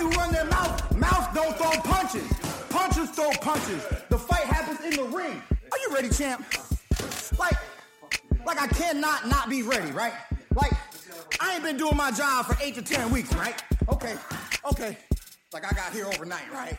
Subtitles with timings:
[0.00, 2.26] Everybody run their mouth, mouth don't throw punches.
[2.70, 3.84] Punches throw punches.
[4.08, 5.42] The fight happens in the ring.
[5.70, 6.42] Are you ready, champ?
[7.38, 7.56] Like,
[8.46, 10.14] like I cannot not be ready, right?
[10.54, 10.72] Like,
[11.38, 13.62] I ain't been doing my job for eight to ten weeks, right?
[13.90, 14.14] Okay,
[14.70, 14.96] okay.
[15.52, 16.78] Like I got here overnight, right?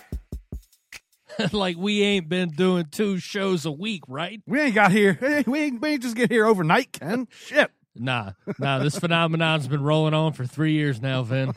[1.53, 4.41] like we ain't been doing two shows a week, right?
[4.47, 5.43] We ain't got here.
[5.45, 7.27] We ain't, we ain't just get here overnight, Ken.
[7.29, 7.69] Shit.
[7.95, 8.79] Nah, nah.
[8.79, 11.53] This phenomenon's been rolling on for three years now, Vin.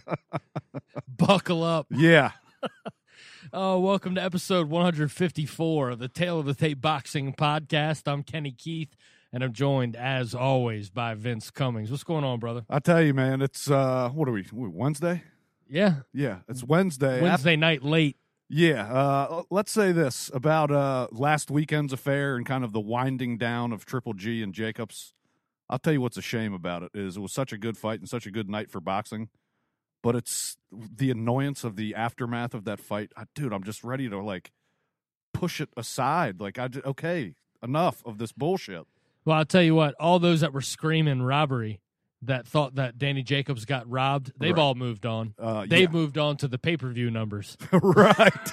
[1.09, 1.87] Buckle up.
[1.91, 2.33] Yeah.
[3.53, 8.11] Oh, welcome to episode 154 of the Tale of the Tape Boxing Podcast.
[8.11, 8.97] I'm Kenny Keith,
[9.33, 11.89] and I'm joined, as always, by Vince Cummings.
[11.89, 12.65] What's going on, brother?
[12.69, 14.45] I tell you, man, it's uh what are we?
[14.51, 15.23] Wednesday?
[15.69, 17.23] Yeah, Yeah, it's Wednesday.
[17.23, 18.17] Wednesday night late.
[18.49, 23.39] Yeah, uh, let's say this about uh, last weekend's affair and kind of the winding
[23.39, 25.15] down of Triple G and Jacobs.
[25.75, 27.99] I'll tell you what's a shame about it is it was such a good fight
[27.99, 29.29] and such a good night for boxing,
[30.05, 33.11] but it's the annoyance of the aftermath of that fight.
[33.17, 34.53] I, dude, I'm just ready to like
[35.33, 36.41] push it aside.
[36.41, 38.85] Like I just, okay, enough of this bullshit.
[39.25, 41.81] Well, I'll tell you what, all those that were screaming robbery
[42.23, 44.63] that thought that Danny Jacobs got robbed, they've Right.
[44.63, 45.35] all moved on.
[45.39, 45.99] Uh, They've yeah.
[45.99, 47.57] moved on to the pay per view numbers.
[47.73, 48.51] right.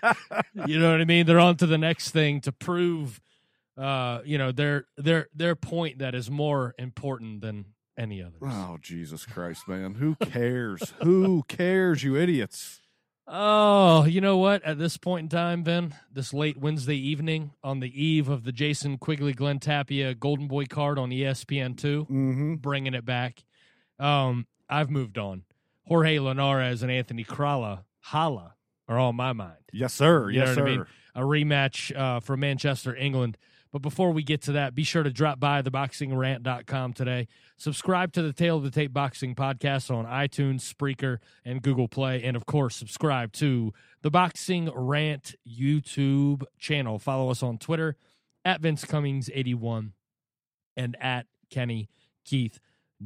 [0.66, 1.26] you know what I mean?
[1.26, 3.20] They're on to the next thing to prove,
[3.76, 8.40] uh, you know, their their their point that is more important than any others.
[8.42, 9.94] oh Jesus Christ, man!
[9.94, 10.94] Who cares?
[11.02, 12.02] Who cares?
[12.02, 12.80] You idiots!
[13.26, 14.62] Oh, you know what?
[14.64, 18.50] At this point in time, Ben, this late Wednesday evening, on the eve of the
[18.52, 22.54] Jason Quigley Glen Tapia Golden Boy card on ESPN two, Mm-hmm.
[22.56, 23.44] bringing it back.
[23.98, 25.44] Um, I've moved on.
[25.86, 28.54] Jorge Linares and Anthony Crolla, Hala,
[28.88, 29.58] are on my mind.
[29.72, 30.28] Yes, sir.
[30.30, 30.66] You yes, know sir.
[30.66, 30.86] I mean?
[31.14, 33.36] A rematch uh, from Manchester, England.
[33.72, 37.26] But before we get to that, be sure to drop by theboxingrant.com today.
[37.56, 42.22] Subscribe to the Tale of the Tape Boxing podcast on iTunes, Spreaker, and Google Play.
[42.22, 46.98] And of course, subscribe to the Boxing Rant YouTube channel.
[46.98, 47.96] Follow us on Twitter
[48.44, 49.92] at Vince Cummings81
[50.76, 51.88] and at Kenny
[52.24, 52.60] Keith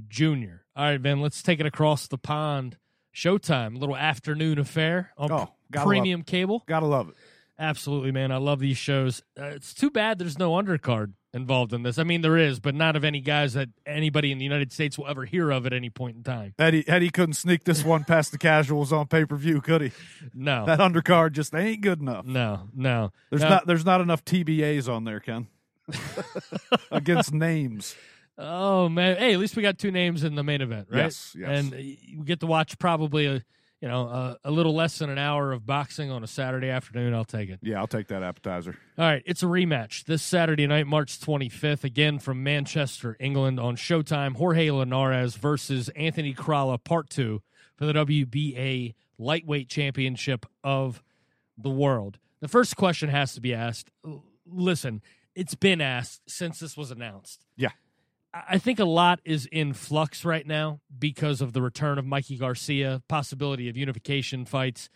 [0.08, 0.62] Jr.
[0.74, 2.76] All right, Ben, let's take it across the pond.
[3.14, 6.62] Showtime, a little afternoon affair on Oh, premium cable.
[6.66, 7.14] Gotta love it.
[7.58, 8.32] Absolutely, man.
[8.32, 9.22] I love these shows.
[9.40, 11.98] Uh, it's too bad there's no undercard involved in this.
[11.98, 14.98] I mean, there is, but not of any guys that anybody in the United States
[14.98, 16.54] will ever hear of at any point in time.
[16.58, 19.92] Eddie Eddie couldn't sneak this one past the casuals on pay per view, could he?
[20.34, 22.26] No, That undercard just ain't good enough.
[22.26, 23.12] no, no.
[23.30, 23.48] There's No.
[23.48, 25.46] not there's not enough TBAs on there, Ken.
[26.90, 27.94] Against names.
[28.38, 29.16] Oh man.
[29.16, 31.04] Hey, at least we got two names in the main event, right?
[31.04, 31.48] Yes, yes.
[31.48, 33.42] And uh, we get to watch probably a
[33.80, 37.14] you know a, a little less than an hour of boxing on a Saturday afternoon.
[37.14, 37.60] I'll take it.
[37.62, 38.76] Yeah, I'll take that appetizer.
[38.98, 43.76] All right, it's a rematch this Saturday night, March 25th, again from Manchester, England on
[43.76, 44.36] Showtime.
[44.36, 47.42] Jorge Linares versus Anthony Crolla, part two
[47.76, 51.02] for the WBA Lightweight Championship of
[51.56, 52.18] the World.
[52.40, 53.90] The first question has to be asked.
[54.46, 55.02] Listen,
[55.34, 57.44] it's been asked since this was announced.
[57.56, 57.70] Yeah.
[58.48, 62.36] I think a lot is in flux right now because of the return of Mikey
[62.36, 64.88] Garcia, possibility of unification fights.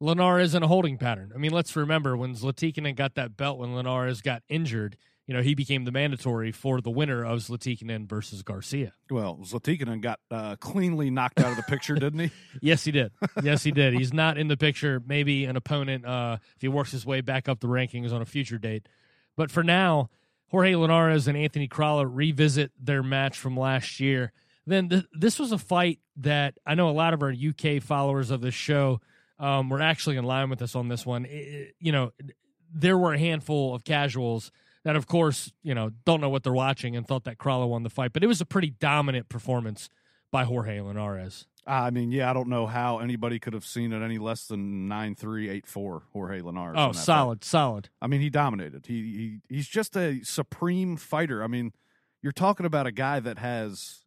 [0.00, 1.32] Linares in a holding pattern.
[1.34, 5.42] I mean, let's remember when Zlaticanin got that belt when Linares got injured, you know,
[5.42, 8.92] he became the mandatory for the winner of Zlaticanin versus Garcia.
[9.10, 12.30] Well, Zlaticanin got uh, cleanly knocked out of the picture, didn't he?
[12.60, 13.12] Yes, he did.
[13.42, 13.94] Yes, he did.
[13.94, 15.02] He's not in the picture.
[15.04, 18.26] Maybe an opponent uh, if he works his way back up the rankings on a
[18.26, 18.86] future date.
[19.36, 20.10] But for now,
[20.48, 24.32] Jorge Linares and Anthony Crolla revisit their match from last year.
[24.66, 28.30] Then th- this was a fight that I know a lot of our UK followers
[28.30, 29.00] of this show
[29.38, 31.24] um, were actually in line with us on this one.
[31.26, 32.12] It- you know,
[32.72, 34.50] there were a handful of casuals
[34.84, 37.82] that, of course, you know, don't know what they're watching and thought that Crolla won
[37.82, 38.12] the fight.
[38.12, 39.88] But it was a pretty dominant performance
[40.30, 41.46] by Jorge Linares.
[41.66, 44.86] I mean, yeah, I don't know how anybody could have seen it any less than
[44.86, 46.02] nine three eight four.
[46.12, 46.76] Jorge Linares.
[46.78, 47.04] Oh, that fight.
[47.04, 47.88] solid, solid.
[48.00, 48.86] I mean, he dominated.
[48.86, 51.42] He, he he's just a supreme fighter.
[51.42, 51.72] I mean,
[52.22, 54.04] you're talking about a guy that has.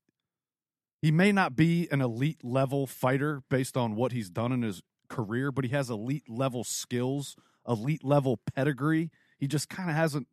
[1.01, 4.81] He may not be an elite level fighter based on what he's done in his
[5.09, 7.35] career, but he has elite level skills,
[7.67, 9.09] elite level pedigree.
[9.37, 10.27] He just kind of hasn't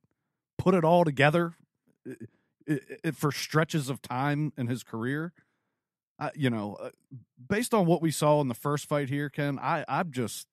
[0.59, 1.55] put it all together
[2.09, 2.15] uh,
[2.69, 2.75] uh,
[3.05, 5.33] uh, for stretches of time in his career.
[6.19, 6.91] I, you know, uh,
[7.49, 10.47] based on what we saw in the first fight here, Ken, I I'm just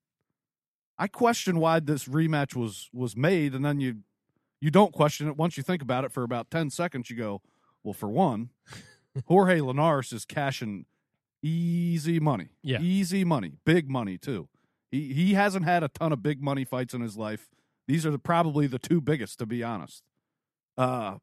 [0.98, 3.98] I question why this rematch was was made, and then you
[4.60, 7.10] you don't question it once you think about it for about ten seconds.
[7.10, 7.42] You go,
[7.84, 8.50] well, for one,
[9.28, 10.86] Jorge Linares is cashing
[11.42, 12.80] easy money, Yeah.
[12.82, 14.48] easy money, big money too.
[14.92, 17.50] He he hasn't had a ton of big money fights in his life.
[17.88, 20.04] These are the, probably the two biggest, to be honest.
[20.78, 21.18] Uh,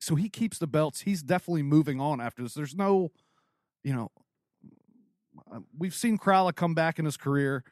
[0.00, 1.02] so he keeps the belts.
[1.02, 2.54] He's definitely moving on after this.
[2.54, 3.10] There's no,
[3.84, 4.10] you know,
[5.52, 7.64] uh, we've seen Crolla come back in his career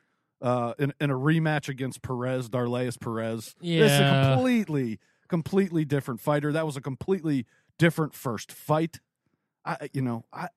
[0.42, 3.54] uh, in, in a rematch against Perez, Darleys Perez.
[3.60, 4.34] This is a Yeah.
[4.34, 4.98] completely,
[5.28, 6.52] completely different fighter.
[6.52, 7.46] That was a completely
[7.78, 9.00] different first fight.
[9.64, 10.48] I, you know, I.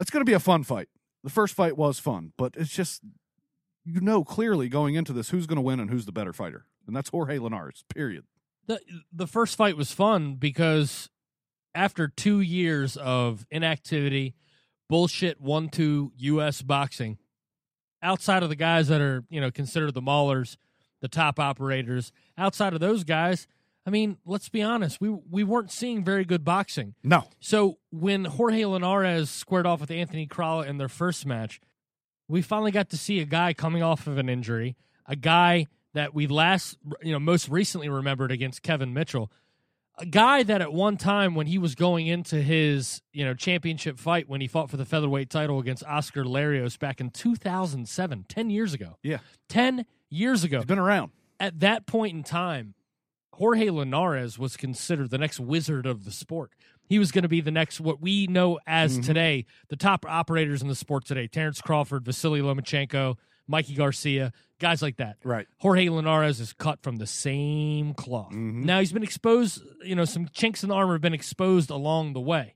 [0.00, 0.88] It's going to be a fun fight.
[1.24, 3.02] The first fight was fun, but it's just
[3.84, 6.66] you know clearly going into this who's going to win and who's the better fighter,
[6.86, 7.84] and that's Jorge Linares.
[7.92, 8.24] Period.
[8.66, 8.80] the
[9.12, 11.08] the first fight was fun because
[11.78, 14.34] after two years of inactivity,
[14.88, 16.60] bullshit one two U.S.
[16.60, 17.18] boxing,
[18.02, 20.56] outside of the guys that are you know considered the maulers,
[21.00, 23.46] the top operators, outside of those guys,
[23.86, 26.94] I mean, let's be honest, we we weren't seeing very good boxing.
[27.04, 31.60] No, So when Jorge Linares squared off with Anthony Crolla in their first match,
[32.26, 34.76] we finally got to see a guy coming off of an injury,
[35.06, 39.30] a guy that we last, you know, most recently remembered against Kevin Mitchell,
[39.98, 43.98] a guy that at one time when he was going into his, you know, championship
[43.98, 48.50] fight when he fought for the featherweight title against Oscar Larios back in 2007, 10
[48.50, 48.96] years ago.
[49.02, 49.18] yeah,
[49.48, 51.10] 10 years ago he's been around.
[51.40, 52.74] at that point in time,
[53.34, 56.52] Jorge Linares was considered the next wizard of the sport.
[56.88, 59.04] He was going to be the next, what we know as Mhm.
[59.04, 63.16] today, the top operators in the sport today Terrence Crawford, Vasily Lomachenko,
[63.46, 65.16] Mikey Garcia, guys like that.
[65.24, 65.46] Right.
[65.58, 68.32] Jorge Linares is cut from the same cloth.
[68.32, 68.64] Mhm.
[68.64, 72.12] Now he's been exposed, you know, some chinks in the armor have been exposed along
[72.12, 72.54] the way.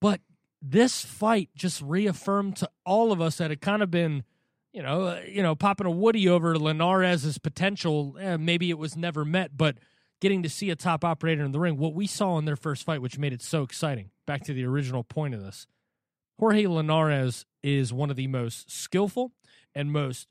[0.00, 0.20] But
[0.62, 4.24] this fight just reaffirmed to all of us that it kind of been,
[4.72, 8.16] you know, uh, you know, popping a woody over Linares' potential.
[8.20, 9.78] Eh, maybe it was never met, but
[10.20, 12.84] getting to see a top operator in the ring, what we saw in their first
[12.84, 14.10] fight, which made it so exciting.
[14.26, 15.66] Back to the original point of this,
[16.38, 19.32] Jorge Linares is one of the most skillful
[19.74, 20.28] and most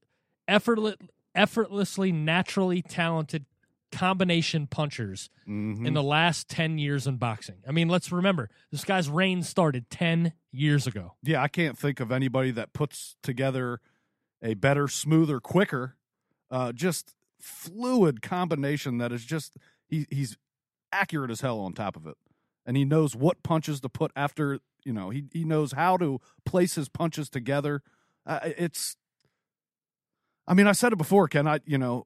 [0.47, 0.95] effortless,
[1.35, 3.45] effortlessly, naturally talented
[3.91, 5.85] combination punchers Mhm.
[5.87, 7.63] in the last 10 years in boxing.
[7.67, 11.15] I mean, let's remember, this guy's reign started 10 years ago.
[11.23, 13.79] yeah, I can't think of anybody that puts together
[14.41, 15.95] a better, smoother, quicker,
[16.51, 19.55] uh, just fluid combination that is just
[19.87, 20.37] he he's
[20.91, 22.17] accurate as hell on top of it,
[22.65, 24.59] and he knows what punches to put after.
[24.83, 27.83] You know, he he knows how to place his punches together.
[28.25, 28.97] Uh, it's,
[30.47, 31.47] I mean, I said it before, Ken.
[31.47, 32.05] I you know,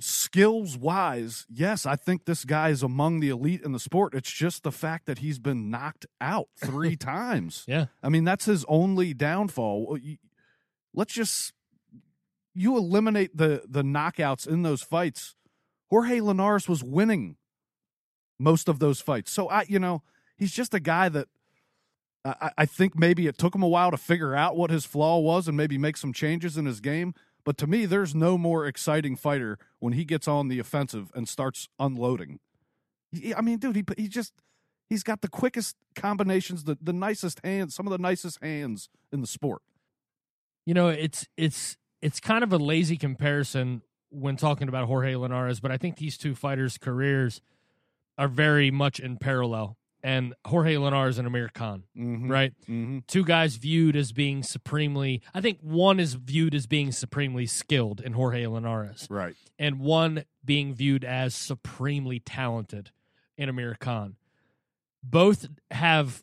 [0.00, 4.14] skills wise, yes, I think this guy is among the elite in the sport.
[4.14, 7.64] It's just the fact that he's been knocked out three times.
[7.68, 7.86] Yeah.
[8.02, 9.98] I mean, that's his only downfall.
[10.94, 11.52] Let's just
[12.54, 15.34] you eliminate the the knockouts in those fights.
[15.88, 17.36] Jorge Linares was winning
[18.38, 19.30] most of those fights.
[19.32, 20.02] So I, you know,
[20.36, 21.28] he's just a guy that
[22.24, 24.84] I, I- I think maybe it took him a while to figure out what his
[24.86, 27.12] flaw was and maybe make some changes in his game.
[27.44, 31.28] But to me, there's no more exciting fighter when he gets on the offensive and
[31.28, 32.38] starts unloading.
[33.36, 34.34] I mean, dude, he he just
[34.88, 39.20] he's got the quickest combinations, the the nicest hands, some of the nicest hands in
[39.20, 39.62] the sport.
[40.66, 45.60] You know, it's it's it's kind of a lazy comparison when talking about Jorge Linares,
[45.60, 47.40] but I think these two fighters' careers
[48.18, 49.76] are very much in parallel.
[50.02, 52.30] And Jorge Linares and Amir Khan, Mm-hmm.
[52.30, 52.52] right?
[52.62, 52.98] Mm-hmm.
[53.06, 58.00] Two guys viewed as being supremely I think one is viewed as being supremely skilled
[58.00, 59.06] in Jorge Linares.
[59.10, 59.34] Right.
[59.58, 62.90] and one being viewed as supremely talented
[63.36, 64.16] in Amir Khan.
[65.02, 66.22] Both have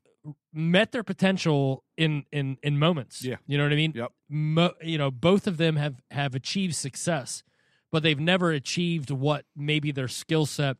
[0.53, 3.23] met their potential in in in moments.
[3.23, 3.37] Yeah.
[3.47, 3.93] you know what I mean.
[3.95, 4.11] Yep.
[4.29, 7.43] Mo, you know, both of them have have achieved success,
[7.91, 10.77] but they've never achieved what maybe their skill set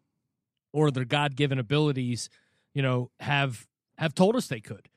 [0.73, 2.29] or their God given abilities,
[2.77, 3.65] you know, have
[3.97, 4.87] have told us they could.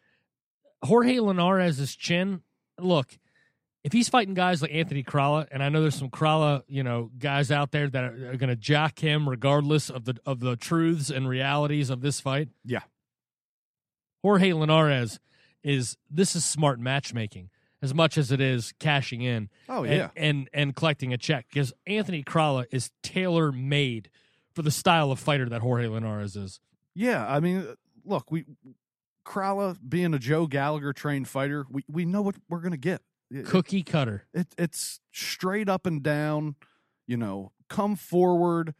[0.84, 2.42] Jorge Linares' chin,
[2.78, 3.18] look,
[3.82, 7.10] if he's fighting guys like Anthony Crolla, and I know there's some Crolla, you know,
[7.18, 10.56] guys out there that are, are going to jack him regardless of the of the
[10.56, 12.50] truths and realities of this fight.
[12.66, 12.82] Yeah.
[14.20, 15.18] Jorge Linares
[15.64, 17.48] is this is smart matchmaking
[17.80, 20.08] as much as it is cashing in Oh and, yeah.
[20.16, 24.10] and and collecting a check because Anthony Crolla is tailor made
[24.54, 26.60] for the style of fighter that Jorge Linares is.
[26.94, 28.44] Yeah, I mean, uh, look, we
[29.24, 33.02] Crolla being a Joe Gallagher trained fighter, we we know what we're gonna get.
[33.30, 34.26] It- Cookie cutter.
[34.34, 36.56] It, it's straight up and down.
[37.06, 38.74] You know, come forward,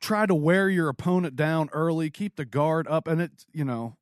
[0.00, 3.44] try to wear your opponent down early, keep the guard up, and it.
[3.52, 3.96] You know,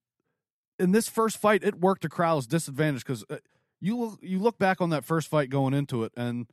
[0.79, 3.37] in this first fight, it worked to Crolla's disadvantage because uh,
[3.81, 6.47] you look you look back on that first fight going into it, and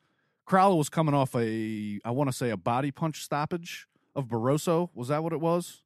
[0.46, 4.90] Crolla was coming off a I want to say a body punch stoppage of Barroso.
[4.94, 5.82] Was that what it was?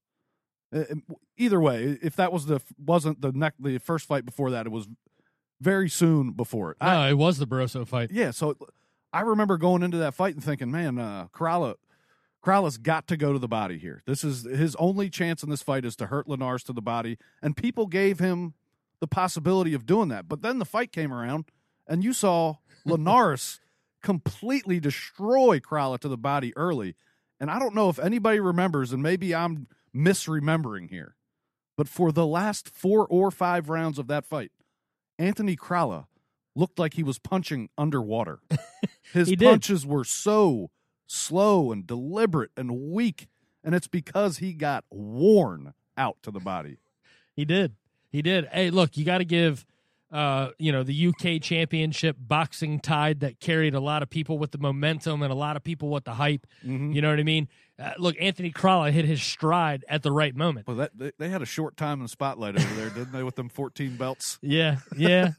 [0.73, 0.83] Uh,
[1.37, 4.71] Either way, if that was the wasn't the neck the first fight before that, it
[4.71, 4.87] was
[5.61, 6.77] very soon before it.
[6.81, 8.11] No, I- it was the Barroso fight.
[8.11, 8.55] yeah, so
[9.13, 11.75] I remember going into that fight and thinking, man, uh, Corrala,
[12.43, 14.03] Corrala's got to go to the body here.
[14.05, 17.17] This is his only chance in this fight is to hurt Linares to the body,
[17.41, 18.53] and people gave him
[18.99, 20.27] the possibility of doing that.
[20.27, 21.45] But then the fight came around,
[21.87, 23.59] and you saw Linares
[24.03, 26.95] completely destroy Crolla to the body early.
[27.39, 31.15] And I don't know if anybody remembers, and maybe I'm misremembering here,
[31.77, 34.51] but for the last four or five rounds of that fight,
[35.17, 36.07] Anthony Crolla
[36.55, 38.39] looked like he was punching underwater.
[39.13, 39.45] His He did.
[39.49, 40.69] punches were so
[41.07, 43.27] slow and deliberate and weak,
[43.63, 46.77] and it's because he got worn out to the body.
[47.35, 47.75] He did.
[48.11, 48.47] He did.
[48.51, 49.65] Hey, look, you got to give,
[50.11, 54.51] uh, you know, the UK Championship boxing tide that carried a lot of people with
[54.51, 56.45] the momentum and a lot of people with the hype.
[56.65, 56.93] Mhm.
[56.93, 57.47] You know what I mean?
[57.79, 60.67] Uh, look, Anthony Crolla hit his stride at the right moment.
[60.67, 63.23] Well, that they, they had a short time in the spotlight over there, didn't they,
[63.23, 64.37] with them 14 belts?
[64.41, 65.31] Yeah, yeah,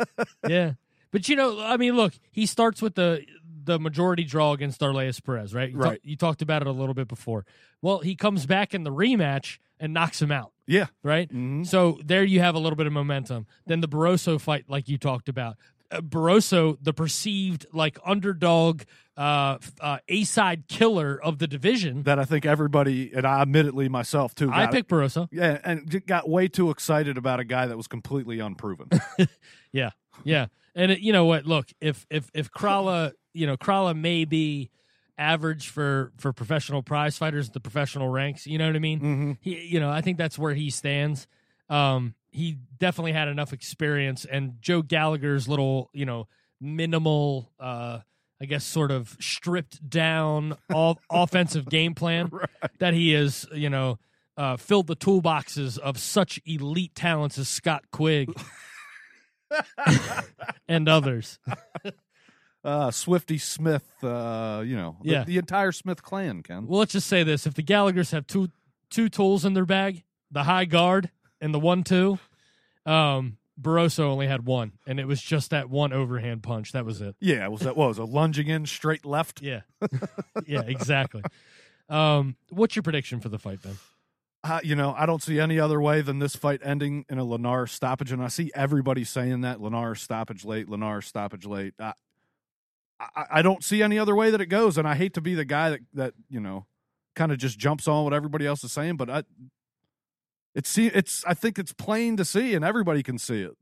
[0.48, 0.72] yeah.
[1.10, 3.24] But you know, I mean, look, he starts with the
[3.62, 5.68] the majority draw against Arleas Perez, right?
[5.70, 6.00] You talk- Right.
[6.02, 7.44] you talked about it a little bit before.
[7.82, 10.52] Well, he comes back in the rematch and knocks him out.
[10.66, 10.86] Yeah.
[11.02, 11.28] right?
[11.30, 11.66] Mhm.
[11.66, 13.46] So there you have a little bit of momentum.
[13.66, 15.56] Then the Barroso fight, like you talked about,
[15.92, 18.82] Barroso, the perceived like underdog,
[19.16, 22.04] uh, uh, A side killer of the division.
[22.04, 25.28] That I think everybody, and I admittedly myself too, I picked Barroso.
[25.30, 28.88] Yeah, and got way too excited about a guy that was completely unproven.
[29.72, 29.90] Yeah,
[30.24, 30.46] yeah.
[30.74, 31.46] And it, you know what?
[31.46, 34.70] Look, if if if Crolla, you know, Crolla may be
[35.20, 38.46] average for for professional prize fighters at the professional ranks.
[38.46, 38.98] You know what I mean?
[39.00, 39.32] mm-hmm.
[39.40, 41.28] he you know i think that's where he stands
[41.68, 46.26] um he definitely had enough experience and joe gallagher's little you know
[46.60, 47.98] minimal uh
[48.40, 52.30] i guess sort of stripped down all offensive game plan
[52.78, 53.98] that he is you know
[54.36, 58.30] uh filled the toolboxes of such elite talents as scott quigg
[60.68, 61.38] and others
[62.62, 65.24] Uh, Swifty Smith, uh, you know, the- Yeah.
[65.24, 66.66] the, entire Smith clan, Ken.
[66.66, 68.50] well let's just say this if the gallaghers have two
[68.90, 71.10] two tools in their bag the high guard
[71.40, 72.18] and the one two
[72.86, 76.72] um Barroso only had one, and it was just that one overhand punch.
[76.72, 77.14] That was it.
[77.20, 79.42] Yeah, was that what was a lunging in straight left?
[79.42, 79.60] Yeah,
[80.46, 81.22] yeah, exactly.
[81.88, 83.76] Um, what's your prediction for the fight, Ben?
[84.42, 87.24] Uh, you know, I don't see any other way than this fight ending in a
[87.24, 91.74] Lenar stoppage, and I see everybody saying that Lenar stoppage late, Lenar stoppage late.
[91.78, 91.92] I,
[92.98, 95.34] I, I don't see any other way that it goes, and I hate to be
[95.34, 96.66] the guy that that you know
[97.14, 99.24] kind of just jumps on what everybody else is saying, but I,
[100.54, 103.56] it's it's I think it's plain to see, and everybody can see it.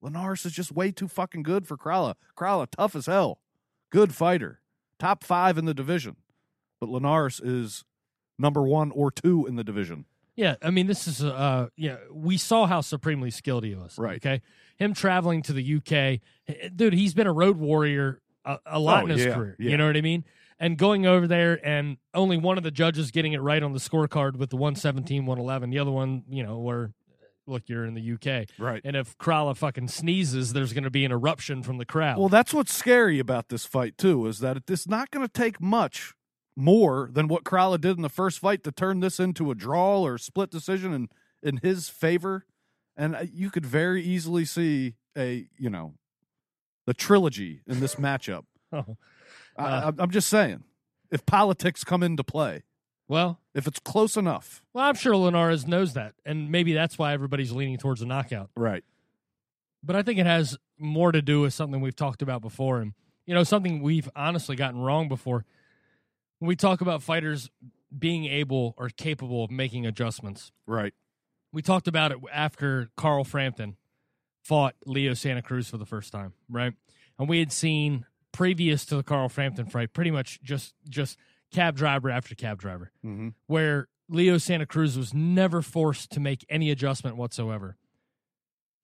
[0.00, 2.16] Linares is just way too fucking good for Crolla.
[2.34, 3.38] Crolla, tough as hell,
[3.90, 4.60] good fighter,
[4.98, 6.16] top five in the division,
[6.80, 7.84] but Linares is
[8.38, 10.06] number one or two in the division.
[10.34, 13.96] Yeah, I mean, this is uh, yeah, we saw how supremely skilled he was.
[13.98, 14.16] Right.
[14.16, 14.40] Okay,
[14.76, 19.02] him traveling to the UK, eh, dude, he's been a road warrior a, a lot
[19.02, 19.56] Oh, in his yeah, career.
[19.58, 19.70] yeah.
[19.70, 20.24] You know what I mean?
[20.62, 23.80] And going over there and only one of the judges getting it right on the
[23.80, 25.70] scorecard with the 117, 111.
[25.70, 26.92] The other one, you know, where
[27.46, 28.48] look, you're in the UK.
[28.58, 28.80] Right.
[28.84, 32.16] And if Crolla fucking sneezes, there's going to be an eruption from the crowd.
[32.16, 35.60] Well, that's what's scary about this fight too, is that it's not going to take
[35.60, 36.14] much
[36.56, 40.02] more than what Crolla did in the first fight to turn this into a draw
[40.02, 41.08] or split decision in
[41.42, 42.46] in his favor,
[42.96, 45.94] and uh, you could very easily see a you know
[46.86, 48.44] the trilogy in this matchup.
[48.72, 48.96] Oh.
[49.56, 49.80] I, Uh.
[49.84, 50.64] I'm- I'm just saying,
[51.10, 52.62] if politics come into play,
[53.08, 57.12] well, if it's close enough, well, I'm sure Linares knows that, and maybe that's why
[57.12, 58.50] everybody's leaning towards a knockout.
[58.56, 58.84] right?
[59.82, 62.94] But I think it has more to do with something we've talked about before, and
[63.26, 65.44] you know, something we've honestly gotten wrong before.
[66.38, 67.50] When we talk about fighters
[67.96, 70.92] being able or capable of making adjustments, Right.
[71.52, 73.76] we talked about it after Carl Frampton
[74.42, 76.72] fought Leo Santa Cruz for the first time, right?
[77.18, 81.18] And we had seen previous to the Carl Frampton fight, pretty much just just
[81.52, 83.28] cab driver after cab driver, Mm-hmm.
[83.46, 87.76] where Leo Santa Cruz was never forced to make any adjustment whatsoever.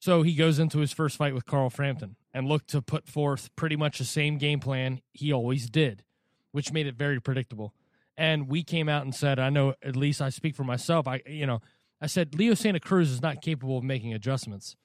[0.00, 3.50] So he goes into his first fight with Carl Frampton and looked to put forth
[3.57, 6.05] pretty much the same game plan he always did,
[6.52, 7.75] which made it very predictable.
[8.17, 11.07] And we came out and said, I know at least I speak for myself.
[11.09, 11.61] I you know,
[12.00, 14.76] I said Leo Santa Cruz is not capable of making adjustments.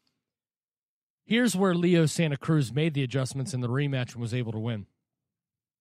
[1.26, 4.60] Here's where Leo Santa Cruz made the adjustments in the rematch and was able to
[4.60, 4.88] win.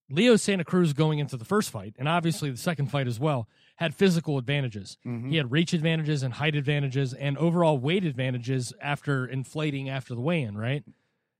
[0.09, 3.47] Leo Santa Cruz going into the first fight, and obviously the second fight as well,
[3.77, 4.97] had physical advantages.
[5.05, 5.29] Mhm.
[5.29, 10.21] He had reach advantages and height advantages and overall weight advantages after inflating after the
[10.21, 10.83] weigh in, right?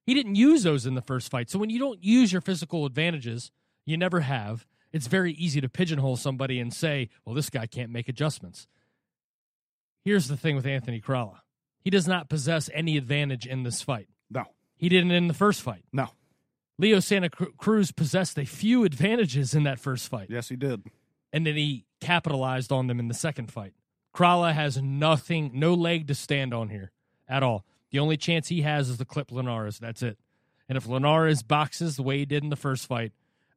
[0.06, 1.50] He didn't use those in the first fight.
[1.50, 3.52] So when you don't use your physical advantages,
[3.86, 7.92] you never have, it's very easy to pigeonhole somebody and say, well, this guy can't
[7.92, 8.68] make adjustments.
[10.04, 11.43] Here's the thing with Anthony Crolla
[11.84, 14.08] he does not possess any advantage in this fight.
[14.30, 14.46] No.
[14.76, 15.84] He didn't in the first fight.
[15.92, 16.10] No.
[16.80, 20.84] Leo Santa Cruz possessed a few advantages in that first fight Yes, he did.
[21.32, 23.74] and then he capitalized on them in the second fight.
[24.12, 26.92] Crolla has nothing, no leg to stand on here
[27.28, 27.66] at all.
[27.92, 29.78] The only chance he has is to clip Linares.
[29.80, 30.18] That's it.
[30.68, 33.12] And if Linares boxes the way he did in the first fight,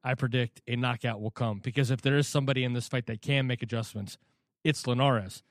[0.05, 1.59] I predict a knockout will come.
[1.61, 4.19] Because if there is somebody in this fight that can make adjustments,
[4.63, 5.43] it's Linares.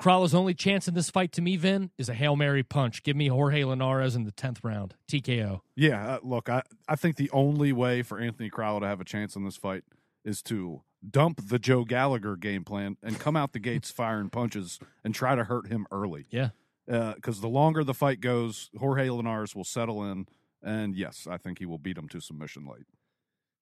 [0.00, 3.02] Crolla's only chance in this fight to me, Vin, is a Hail Mary punch.
[3.02, 4.94] Give me Jorge Linares in the 10th round.
[5.12, 5.60] TKO.
[5.76, 9.04] Yeah, uh, look, I, I think the only way for Anthony Crolla to have a
[9.04, 9.84] chance in this fight
[10.24, 14.78] is to dump the Joe Gallagher game plan and come out the gates firing punches
[15.04, 16.24] and try to hurt him early.
[16.30, 16.48] Yeah.
[16.86, 20.26] Because the longer the fight goes, Jorge Linares will settle in.
[20.62, 22.86] And yes, I think he will beat him to submission late.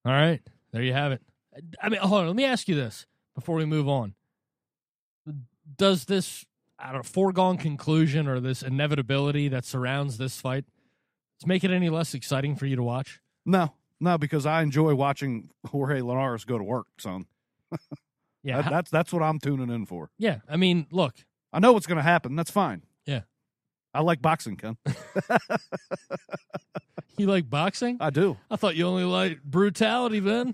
[0.05, 0.41] All right.
[0.71, 1.21] There you have it.
[1.81, 2.27] I mean, hold on.
[2.27, 3.05] Let me ask you this
[3.35, 4.15] before we move on.
[5.77, 6.45] Does this
[6.77, 10.65] I don't know, foregone conclusion or this inevitability that surrounds this fight
[11.39, 13.19] does make it any less exciting for you to watch?
[13.45, 17.25] No, no, because I enjoy watching Jorge Linares go to work, son.
[18.41, 18.55] Yeah.
[18.57, 20.09] That- how- that's that's what I'm tuning in for.
[20.17, 20.37] yeah.
[20.49, 21.13] I mean, look,
[21.51, 22.37] I know what's going to happen.
[22.37, 22.83] That's fine.
[23.05, 23.21] Yeah.
[23.93, 24.77] I like boxing, Ken.
[27.17, 27.97] you like boxing?
[27.99, 28.37] I do.
[28.49, 30.53] I thought you only liked brutality, Ben.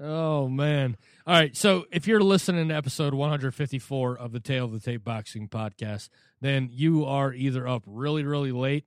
[0.00, 0.96] oh man!
[1.30, 5.04] All right, so if you're listening to episode 154 of the Tale of the Tape
[5.04, 6.08] Boxing Podcast,
[6.40, 8.84] then you are either up really, really late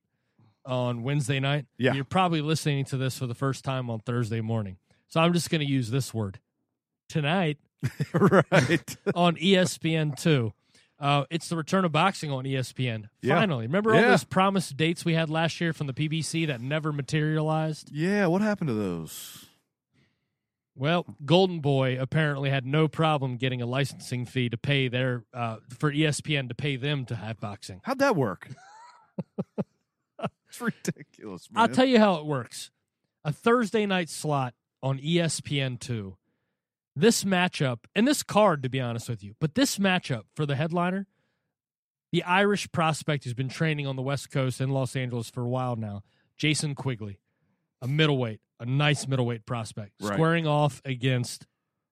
[0.66, 1.68] on Wednesday night.
[1.78, 1.94] Yeah.
[1.94, 4.76] you're probably listening to this for the first time on Thursday morning.
[5.08, 6.42] So I'm just going to use this word
[7.08, 7.60] tonight
[8.14, 8.98] right.
[9.16, 10.52] on E ESPN two.
[11.00, 13.06] Uh, it's the return of boxing on ESPN.
[13.22, 13.36] Yeah.
[13.36, 14.10] Finally, remember all Yeah.
[14.10, 17.90] those promised dates we had last year from the PBC that never materialized?
[17.94, 18.26] yeah.
[18.26, 19.46] What happened to those?
[20.76, 25.58] Well, Golden Boy apparently had no problem getting a licensing fee to pay their uh,
[25.78, 27.82] for ESPN to pay them to have boxing.
[27.84, 28.50] How'd that work?
[30.48, 31.62] it's ridiculous, man.
[31.62, 32.72] I'll tell you how it works.
[33.24, 36.18] A Thursday night slot on ESPN two.
[36.96, 40.56] This matchup and this card, to be honest with you, but this matchup for the
[40.56, 41.08] headliner,
[42.12, 45.50] the Irish prospect who's been training on the West Coast in Los Angeles for a
[45.50, 46.04] while now,
[46.38, 47.20] Jason Quigley,
[47.82, 50.14] a middleweight, a nice middleweight prospect, Right.
[50.14, 51.46] squaring off against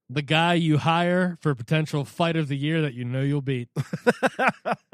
[0.10, 3.70] the guy you hire for potential fight of the year that you know you'll beat.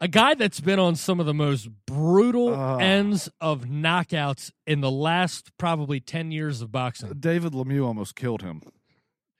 [0.00, 2.76] a guy that's been on some of the most brutal Ah.
[2.78, 7.12] ends of knockouts in the last probably 10 years of boxing.
[7.18, 8.62] David Lemieux almost killed him.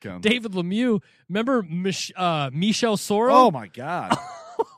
[0.00, 0.20] Ken.
[0.20, 3.30] David Lemieux, remember Mich- uh, Michel Soro?
[3.30, 4.16] Oh my God!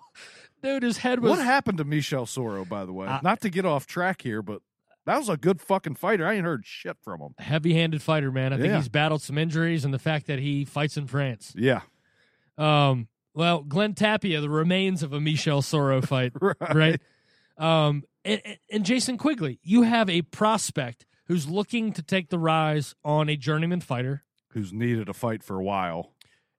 [0.62, 2.68] Dude, his head was what happened to Michel Soro?
[2.68, 4.62] By the way, Uh, not to get off track here, but
[5.06, 6.26] that was a good fucking fighter.
[6.26, 7.34] I ain't heard shit from him.
[7.38, 8.52] heavy-handed fighter, man.
[8.52, 8.76] I think Yeah.
[8.76, 11.54] he's battled some injuries and the fact that he fights in France.
[11.56, 11.80] Yeah,
[12.58, 16.56] Um, well, Glen Tapia, the remains of a Michel Soro fight, right.
[16.74, 17.00] right?
[17.58, 22.94] Um, and- and Jason Quigley, you have a prospect who's looking to take the rise
[23.04, 26.12] on a journeyman fighter, Who's needed a fight for a while?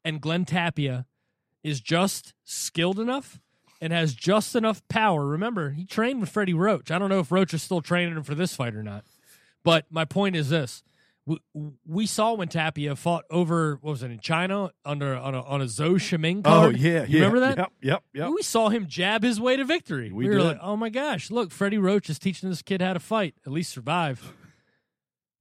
[0.05, 1.05] and Glen Tapia
[1.63, 3.39] is just skilled enough
[3.81, 5.25] and has just enough power.
[5.25, 6.91] Remember, he trained with Freddie Roach.
[6.91, 9.03] I don't know if Roach is still training him for this fight or not.
[9.63, 10.83] But my point is this.
[11.25, 11.39] We,
[11.85, 15.61] we saw when Tapia fought over what was it in China under on a on
[15.61, 16.75] a Zou Shiming card.
[16.75, 17.25] Oh yeah, you yeah.
[17.25, 17.57] remember that?
[17.57, 18.29] Yep, yep, yep.
[18.33, 20.09] We saw him jab his way to victory.
[20.13, 23.01] We were like, "Oh my gosh, look, Freddie Roach is teaching this kid how to
[23.01, 24.31] fight, at least survive."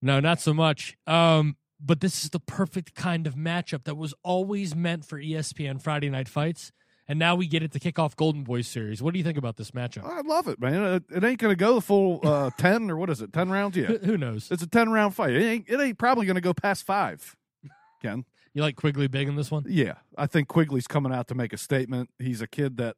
[0.02, 0.96] No, not so much.
[1.06, 5.80] Um, but this is the perfect kind of matchup that was always meant for ESPN
[5.80, 6.72] Friday Night Fights,
[7.08, 9.02] and now we get it to kick off Golden Boys series.
[9.02, 10.04] What do you think about this matchup?
[10.04, 11.04] I love it, man.
[11.10, 13.32] It, ain't going to go the full uh, ten or what is it?
[13.32, 13.76] Ten rounds?
[13.76, 14.50] Yeah, Who, who knows?
[14.50, 15.32] it's a ten round fight.
[15.32, 15.68] It ain't.
[15.68, 17.36] It ain't probably going to go past five.
[18.02, 18.24] Ken.
[18.54, 19.66] You like Quigley big in this one?
[19.68, 22.08] Yeah, I think Quigley's coming out to make a statement.
[22.18, 22.96] He's a kid that,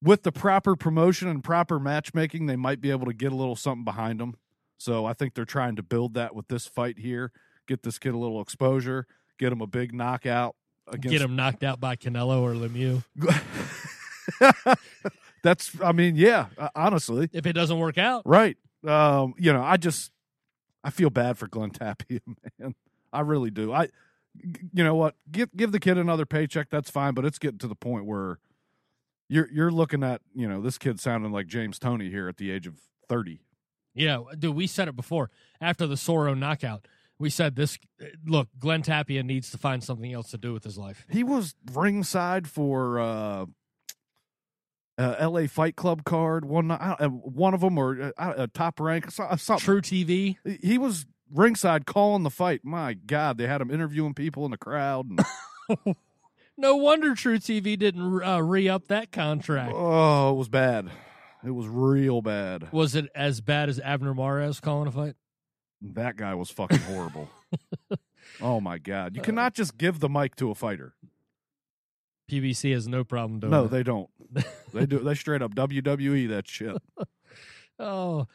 [0.00, 3.56] with the proper promotion and proper matchmaking, they might be able to get a little
[3.56, 4.36] something behind him.
[4.78, 7.32] So I think they're trying to build that with this fight here.
[7.66, 9.08] Get this kid a little exposure.
[9.40, 10.54] Get him a big knockout
[10.88, 11.12] against.
[11.12, 13.04] Get him knocked out by Canelo or Lemieux.
[15.42, 15.70] That's.
[15.82, 16.46] I mean, yeah.
[16.58, 18.56] uh, honestly, If it doesn't work out, right.
[18.86, 20.12] Um, you know, I just
[20.82, 22.20] I feel bad for Glen Tapia,
[22.58, 22.74] man.
[23.12, 23.72] I really do.
[23.72, 23.88] I
[24.72, 25.14] you know what?
[25.30, 26.68] Give give the kid another paycheck.
[26.70, 28.38] That's fine, but it's getting to the point where
[29.28, 32.50] you're you're looking at you know this kid sounding like James Toney here at the
[32.50, 32.74] age of
[33.08, 33.40] thirty.
[33.94, 35.30] Yeah, dude, we said it before.
[35.60, 36.86] After the Soro knockout,
[37.18, 37.78] we said this.
[38.26, 41.06] Look, Glen Tapia needs to find something else to do with his life.
[41.10, 43.46] He was ringside for uh,
[44.98, 45.46] uh, L.A.
[45.46, 46.80] Fight Club card one night.
[47.00, 49.64] uh, One of them or uh, uh, top rank so- uh, something.
[49.64, 50.36] True TV.
[50.62, 52.60] He was ringside calling the fight.
[52.64, 55.08] My God, they had him interviewing people in the crowd.
[55.10, 55.96] And,
[56.56, 59.72] No wonder True TV didn't uh, re up that contract.
[59.74, 60.88] oh, it was bad.
[61.44, 62.70] It was real bad.
[62.72, 65.14] Was it as bad as Abner Mares calling a fight?
[65.92, 67.28] That guy was fucking horrible.
[68.40, 70.94] oh my God, you cannot just give the mic to a fighter.
[72.30, 74.08] PBC has no problem doing No, they don't.
[74.72, 75.00] they do.
[75.00, 76.76] They straight up WWE that shit.
[77.76, 78.28] Oh,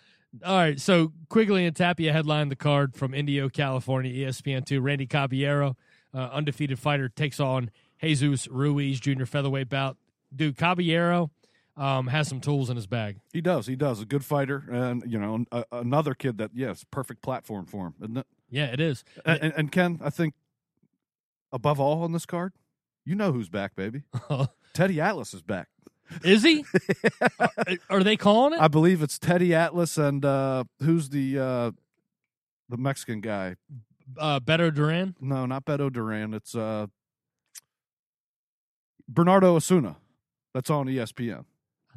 [0.45, 0.77] all right.
[0.77, 4.83] So Quigley and Tapia headlined the card from Indio, California, E ESPN2.
[4.83, 5.77] Randy Caballero,
[6.13, 7.71] uh, undefeated fighter, takes on
[8.03, 9.95] Jesus Ruiz, junior featherweight bout.
[10.35, 11.31] Dude, Caballero
[11.79, 13.21] um, has some tools in his bag.
[13.31, 13.65] He does.
[13.65, 14.01] He does.
[14.01, 17.93] A good fighter, and you know, a, another kid that yes, perfect platform for him,
[18.01, 18.27] isn't it?
[18.49, 19.05] Yeah, it is.
[19.25, 20.33] And, and, and Ken, I think
[21.51, 22.53] above all on this card,
[23.05, 24.03] you know who's back, baby.
[24.73, 25.69] Teddy Atlas is back.
[26.23, 26.65] is he?
[27.39, 27.49] are,
[27.89, 28.59] are they calling it?
[28.59, 31.71] I believe it's Teddy Atlas and uh, who's the uh,
[32.67, 33.55] the Mexican guy?
[34.17, 35.15] Uh, Beto Duran?
[35.21, 36.33] No, not Beto Duran.
[36.33, 36.87] It's uh,
[39.07, 39.97] Bernardo Osuna.
[40.53, 41.45] That's on ESPN.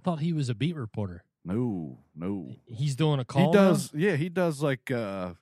[0.03, 1.25] Thought he was a beat reporter.
[1.45, 2.55] No, no.
[2.67, 3.47] He's doing a call.
[3.47, 3.91] he does.
[3.95, 5.35] Yeah, he does like uh,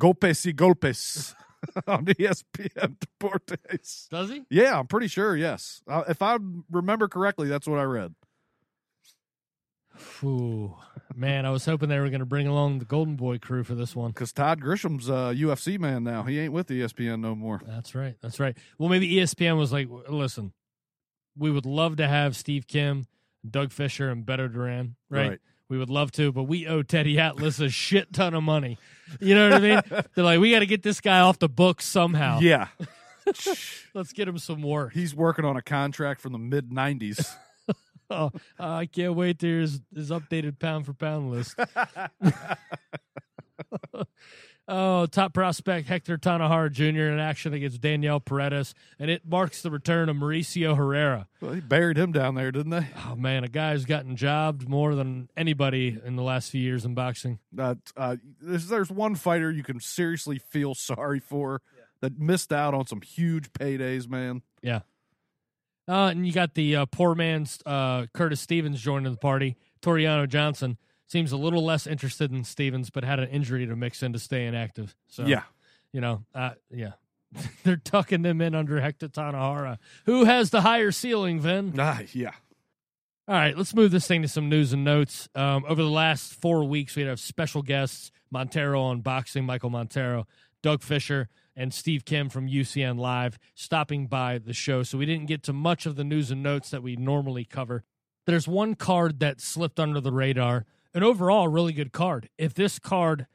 [0.00, 1.34] golpes y golpes
[1.86, 4.08] on ESPN Deportes.
[4.08, 4.42] Does he?
[4.50, 5.36] Yeah, I'm pretty sure.
[5.36, 6.38] Yes, uh, if I
[6.70, 8.14] remember correctly, that's what I read.
[10.24, 10.74] Ooh,
[11.14, 13.74] man, I was hoping they were going to bring along the Golden Boy crew for
[13.76, 14.10] this one.
[14.10, 16.24] Because Todd Grisham's a UFC man now.
[16.24, 17.60] He ain't with ESPN no more.
[17.64, 18.16] That's right.
[18.20, 18.56] That's right.
[18.76, 20.52] Well, maybe ESPN was like, listen,
[21.36, 23.06] we would love to have Steve Kim,
[23.48, 25.28] Doug Fisher, and Beto Duran, right?
[25.30, 25.40] Right.
[25.68, 28.78] We would love to, but we owe Teddy Atlas a shit ton of money.
[29.18, 29.80] You know what I mean?
[30.14, 32.40] They're like, we got to get this guy off the books somehow.
[32.40, 32.68] Yeah,
[33.94, 34.92] Let's get him some work.
[34.92, 37.34] he's working on a contract from the mid '90s.
[38.10, 41.58] Oh, I can't wait to hear his, his updated pound for pound list.
[44.66, 47.12] Oh, top prospect Hector Tanajara Jr.
[47.12, 51.28] in action against Danielle Paredes, and it marks the return of Mauricio Herrera.
[51.42, 52.86] well, they buried him down there, didn't they?
[53.06, 56.86] Oh man, a guy who's gotten jobbed more than anybody in the last few years
[56.86, 57.40] in boxing.
[57.58, 61.60] Uh, uh, there's, there's one fighter you can seriously feel sorry for
[62.00, 64.40] that missed out on some huge paydays, man.
[64.62, 64.80] Yeah.
[65.86, 69.56] Uh, and you got the uh, poor man's uh, Curtis Stevens joining the party.
[69.82, 74.02] Toriano Johnson seems a little less interested in Stevens, but had an injury to mix
[74.02, 74.94] in to stay inactive.
[75.08, 75.42] So Yeah,
[75.92, 76.92] you know, uh, yeah,
[77.64, 81.40] they're tucking them in under Hector Tanajara, who has the higher ceiling.
[81.40, 81.74] Vin.
[81.78, 82.32] ah, yeah.
[83.26, 85.30] All right, let's move this thing to some news and notes.
[85.34, 90.26] Um, over the last four weeks, we have special guests: Montero on boxing, Michael Montero,
[90.62, 94.82] Doug Fisher, and Steve Kim from UCN Live stopping by the show.
[94.82, 97.84] So we didn't get to much of the news and notes that we normally cover.
[98.26, 102.28] There's one card that slipped under the radar, an overall really good card.
[102.38, 103.26] If this card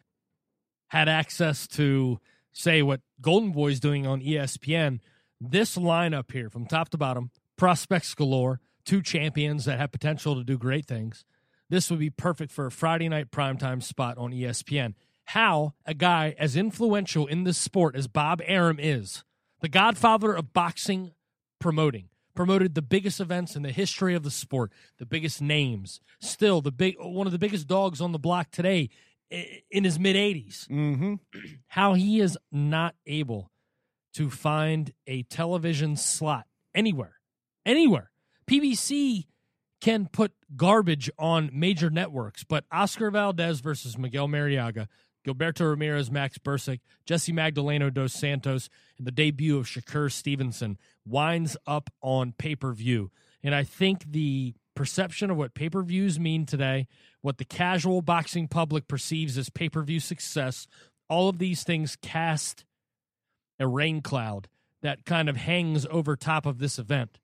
[0.88, 2.20] had access to,
[2.52, 5.00] say, what Golden Boy's doing on ESPN,
[5.40, 10.44] this lineup here from top to bottom, prospects galore, two champions that have potential to
[10.44, 11.26] do great things.
[11.70, 14.96] This would be perfect for a Friday night primetime spot on ESPN.
[15.26, 19.24] How a guy as influential in this sport as Bob Arum is,
[19.62, 21.12] the godfather of boxing
[21.60, 22.10] promoting,
[22.40, 26.72] promoted the biggest events in the history of the sport, the biggest names, still the
[26.72, 28.90] big one of the biggest dogs on the block today
[29.30, 31.16] in his mid 80s Mm-hmm.
[31.68, 33.52] how he is not able
[34.14, 37.16] to find a television slot anywhere,
[37.66, 38.10] anywhere.
[38.50, 39.26] PBC
[39.82, 44.88] can put garbage on major networks, but Oscar Valdez versus Miguel Marriaga,
[45.28, 50.78] Gilberto Ramirez, Max Bursak, Jesse Magdaleno dos Santos, and the debut of Shakur Stevenson
[51.10, 53.12] winds up on pay per view.
[53.44, 56.88] And I think the perception of what pay per views mean today,
[57.22, 60.68] what the casual boxing public perceives as pay per view success,
[61.10, 62.66] all of these things cast
[63.60, 64.48] a rain cloud
[64.82, 67.20] that kind of hangs over top of this event.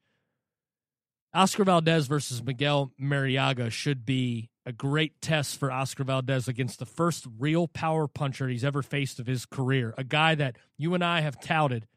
[1.33, 6.85] Oscar Valdez versus Miguel Marriaga should be a great test for Oscar Valdez against the
[6.85, 9.93] first real power puncher he's ever faced of his career.
[9.97, 11.87] A guy that you and I have touted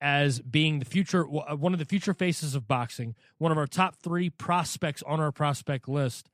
[0.00, 3.96] as being the future, one of the future faces of boxing, one of our top
[3.96, 6.28] three prospects on our prospect list.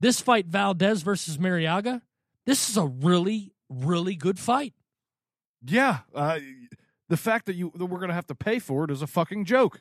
[0.00, 2.02] This fight, Valdez versus Marriaga,
[2.46, 4.74] this is a really, really good fight.
[5.64, 6.38] Yeah, uh,
[7.08, 9.06] the fact that you that we're going to have to pay for it is a
[9.06, 9.80] fucking joke.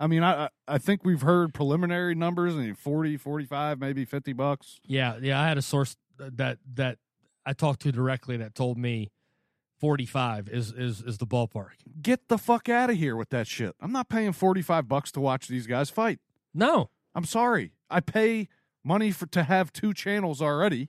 [0.00, 4.32] I mean, I I- think we've heard preliminary numbers, I mean, 40, 45, maybe 50
[4.32, 4.80] bucks.
[4.84, 5.40] Yeah, yeah.
[5.40, 6.98] I had a source that that
[7.46, 9.10] I talked to directly that told me
[9.82, 11.72] forty five is is is the ballpark.
[12.00, 13.74] Get the fuck out of here with that shit.
[13.80, 16.20] I'm not paying 45 bucks to watch these guys fight.
[16.54, 17.72] No, I'm sorry.
[17.90, 18.48] I pay
[18.84, 20.88] money for to have two channels already,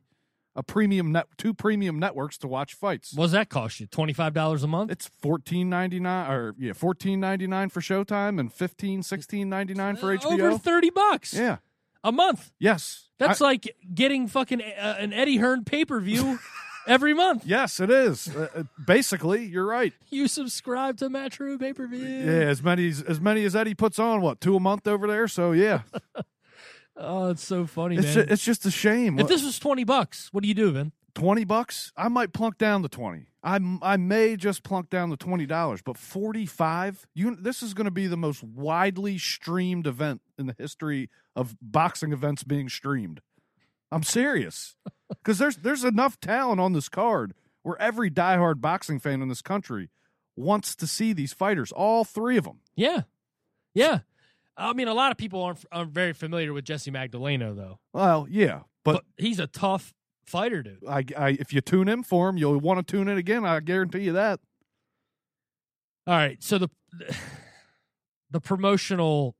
[0.55, 3.13] a premium net two premium networks to watch fights.
[3.15, 3.87] what does that cost you?
[3.87, 4.91] Twenty five dollars a month.
[4.91, 9.73] It's fourteen ninety nine or yeah, fourteen ninety nine for Showtime and fifteen sixteen ninety
[9.73, 10.39] nine for HBO.
[10.39, 11.57] Over thirty bucks yeah.
[12.03, 12.51] a month.
[12.59, 13.09] Yes.
[13.17, 16.39] That's I- like getting fucking uh, an Eddie Hearn pay per view
[16.87, 17.43] every month.
[17.45, 18.27] Yes, it is.
[18.35, 19.93] Uh, uh, basically, you're right.
[20.09, 21.99] You subscribe to Matchroom pay per view.
[22.05, 24.21] Yeah, as many as, as many as Eddie puts on.
[24.21, 25.27] What two a month over there?
[25.27, 25.81] So yeah,
[26.95, 28.27] Oh, it's so funny, It's man.
[28.27, 29.17] ju- it's just a shame.
[29.19, 30.91] if this was twenty bucks, what do you do, Vin?
[31.15, 33.27] twenty bucks, I might plunk down the twenty.
[33.43, 37.07] I I may just plunk down the twenty dollars, but forty five.
[37.15, 41.55] You this is going to be the most widely streamed event in the history of
[41.61, 43.21] boxing events being streamed.
[43.93, 44.75] I'm serious
[45.09, 49.41] because there's there's enough talent on this card where every diehard boxing fan in this
[49.41, 49.89] country
[50.35, 52.59] wants to see these fighters, all three of them.
[52.75, 53.01] Yeah,
[53.73, 53.99] yeah.
[54.57, 57.79] I mean, a lot of people aren't aren't very familiar with Jesse Magdaleno, though.
[57.93, 59.93] Well, yeah, But, but he's a tough
[60.25, 60.83] fighter, dude.
[60.87, 63.45] I, I if you tune in for him, you'll want to tune in again.
[63.45, 64.39] I guarantee you that.
[66.05, 66.69] All right, so the
[68.31, 69.35] the promotional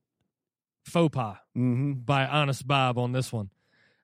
[0.84, 1.92] faux pas Mm-hmm.
[2.04, 3.50] by Honest Bob on this one.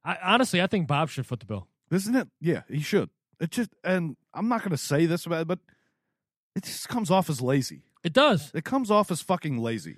[0.05, 1.67] I honestly, I think Bob should foot the bill.
[1.91, 2.29] Isn't it?
[2.41, 3.11] Yeah, he should.
[3.41, 5.59] It just, and I'm not going to say this about it, but
[6.55, 7.83] it just comes off as lazy.
[8.05, 8.51] It does.
[8.55, 9.97] It comes off as fucking lazy.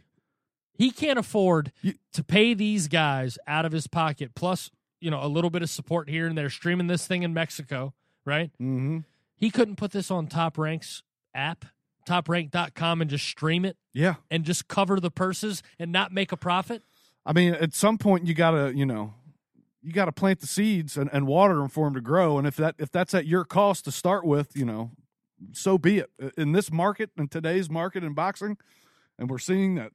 [0.74, 5.22] He can't afford You- to pay these guys out of his pocket, plus you know
[5.22, 7.92] a little bit of support here and there, streaming this thing in Mexico,
[8.24, 8.50] right?
[8.60, 8.98] Mm-hmm.
[9.36, 11.02] He couldn't put this on Top Ranks
[11.34, 11.64] app,
[12.08, 14.14] toprank.com, and just stream it Yeah.
[14.30, 16.82] and just cover the purses and not make a profit.
[17.26, 19.14] I mean, at some point, you got to, you know,
[19.82, 22.38] you got to plant the seeds and, and water them for them to grow.
[22.38, 24.92] And if that if that's at your cost to start with, you know,
[25.52, 26.10] so be it.
[26.36, 28.56] In this market, in today's market in boxing,
[29.18, 29.92] and we're seeing that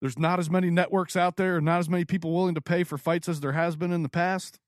[0.00, 2.84] there's not as many networks out there and not as many people willing to pay
[2.84, 4.58] for fights as there has been in the past.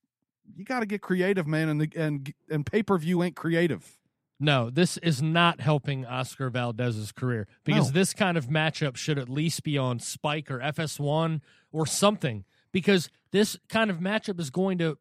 [0.56, 3.96] You got to get creative, man, and the, and and pay per view ain't creative.
[4.42, 7.92] No, this is not helping Oscar Valdez's career because No.
[7.92, 13.08] this kind of matchup should at least be on Spike or FS1 or something because
[13.32, 14.98] this kind of matchup is going to.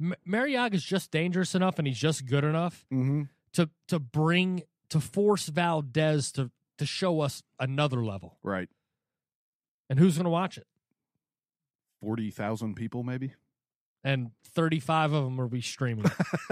[0.00, 3.22] M- Marriaga's just dangerous enough and he's just good enough Mm-hmm.
[3.54, 8.38] to to bring to force Valdez to to show us another level.
[8.42, 8.68] Right,
[9.90, 10.66] And who's going to watch it?
[12.00, 13.34] forty thousand people maybe.
[14.02, 16.06] And 35 of them will be streaming.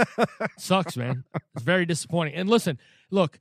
[0.58, 1.24] Sucks, man.
[1.54, 2.34] It's very disappointing.
[2.34, 2.78] And listen,
[3.10, 3.40] look,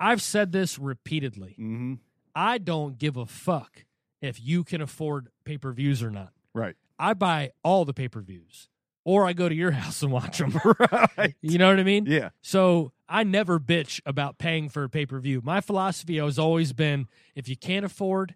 [0.00, 1.50] I've said this repeatedly.
[1.60, 1.94] Mm-hmm.
[2.34, 3.84] I don't give a fuck
[4.22, 6.32] if you can afford pay per views or not.
[6.54, 8.68] Right, I buy all the pay per views,
[9.04, 10.58] or I go to your house and watch them.
[11.18, 11.34] right.
[11.40, 12.06] you know what I mean?
[12.06, 15.40] Yeah, So I never bitch about paying for a pay per view.
[15.44, 18.34] My philosophy has always been if you can't afford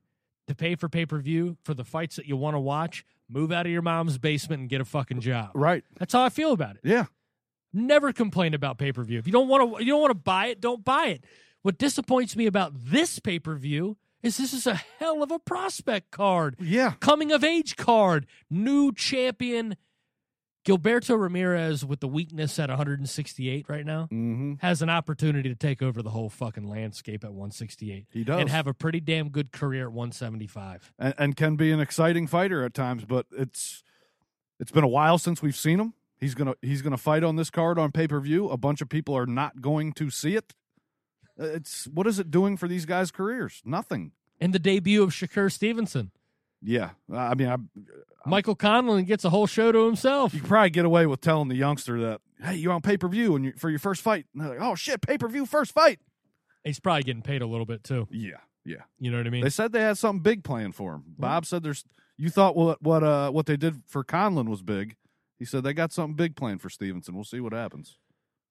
[0.49, 3.51] to pay for pay per view for the fights that you want to watch, move
[3.53, 5.51] out of your mom's basement and get a fucking job.
[5.55, 5.85] right.
[5.99, 6.83] That's how I feel about it.
[6.85, 7.07] Yeah,
[7.73, 9.19] Never complain about pay per view.
[9.19, 10.61] If you don't want to, you don't want to buy it.
[10.61, 11.25] Don't buy it.
[11.63, 15.39] What disappoints me about this pay per view is this is a hell of a
[15.39, 16.93] prospect card, yeah.
[17.01, 19.77] coming of age card, new champion.
[20.67, 24.55] Gilberto Ramirez with the weakness at 168 right now Mm-hmm.
[24.59, 28.41] has an opportunity to take over the whole fucking landscape at 168 He does.
[28.41, 30.93] and have a pretty damn good career at 175.
[30.99, 33.05] and, and can be an exciting fighter at times.
[33.05, 33.85] But it's
[34.59, 35.95] it's been a while since we've seen him.
[36.19, 38.49] He's gonna he's gonna fight on this card on pay per view.
[38.49, 40.53] A bunch of people are not going to see it.
[41.39, 43.63] It's what is it doing for these guys' careers?
[43.65, 44.13] Nothing.
[44.41, 46.11] And the debut of Shakur Stevenson.
[46.63, 47.57] Yeah, I mean, I,
[48.27, 50.35] Michael Conlan gets a whole show to himself.
[50.35, 53.37] you probably get away with telling the youngster that, hey, you're on pay per view
[53.37, 54.27] and you, for your first fight.
[54.33, 56.01] And they're like, oh shit, pay per view first fight.
[56.65, 58.09] He's probably getting paid a little bit too.
[58.11, 58.83] Yeah, yeah.
[58.99, 59.45] You know what I mean?
[59.45, 61.05] They said they had something big planned for him.
[61.19, 61.85] Bob said there's.
[62.17, 64.97] You thought what what uh what they did for Conlon was big.
[65.39, 67.15] He said they got something big planned for Stevenson.
[67.15, 67.99] We'll see what happens.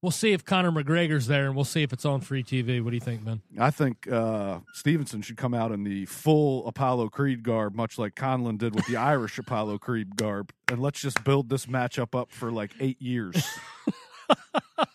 [0.06, 2.80] We'll see if Conor McGregor's there, and we'll see if it's on free TV.
[2.80, 3.42] What do you think, man?
[3.60, 8.14] I think uh, Stevenson should come out in the full Apollo Creed garb, much like
[8.14, 12.32] Conlan did with the Irish Apollo Creed garb, and let's just build this matchup up
[12.32, 13.36] for like eight years.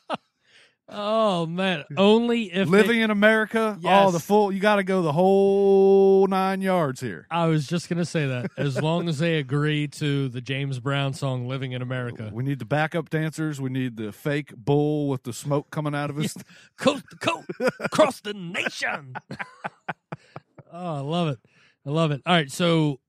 [0.92, 4.12] Oh man, only if Living they- in America, oh, Yes.
[4.12, 4.50] the full.
[4.50, 7.26] You got to go the whole nine yards here.
[7.30, 8.50] I was just gonna say that.
[8.56, 12.58] As long as they agree to the James Brown song "Living in America," We need
[12.58, 13.60] the backup dancers.
[13.60, 16.36] We need the fake bull with the smoke coming out of his.
[16.76, 17.48] coast to coast,
[17.78, 19.14] across the nation.
[20.72, 21.38] oh, I love it.
[21.86, 22.20] I love it.
[22.26, 23.00] All right, so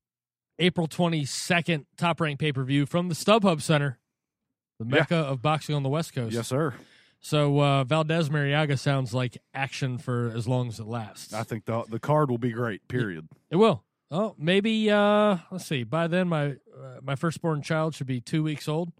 [0.60, 4.00] April twenty second, top ranked pay per view from the StubHub Center,
[4.80, 5.00] the Yeah.
[5.00, 6.34] mecca of boxing on the West Coast.
[6.36, 6.76] Yes, sir.
[7.22, 11.34] So uh, Valdez Marriaga sounds like action for as long as it lasts.
[11.34, 12.88] I think the the card will be great.
[12.88, 13.28] Period.
[13.52, 13.84] It will.
[14.10, 14.90] Oh, maybe.
[14.90, 15.84] Uh, let's see.
[15.84, 18.92] By then, my uh, my firstborn child should be two weeks old.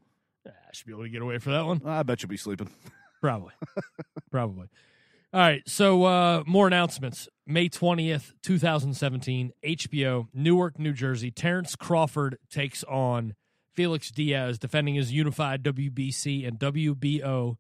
[0.46, 1.82] I should be able to get away for that one.
[1.84, 2.70] I bet you'll be sleeping.
[3.22, 3.54] Probably.
[4.32, 4.68] Probably.
[5.34, 5.64] All right.
[5.68, 7.28] So uh, more announcements.
[7.48, 9.52] May twentieth, two thousand seventeen.
[9.66, 11.32] HBO, Newark, New Jersey.
[11.32, 13.34] Terrence Crawford takes on
[13.74, 17.58] Felix Diaz, defending his unified WBC and WBO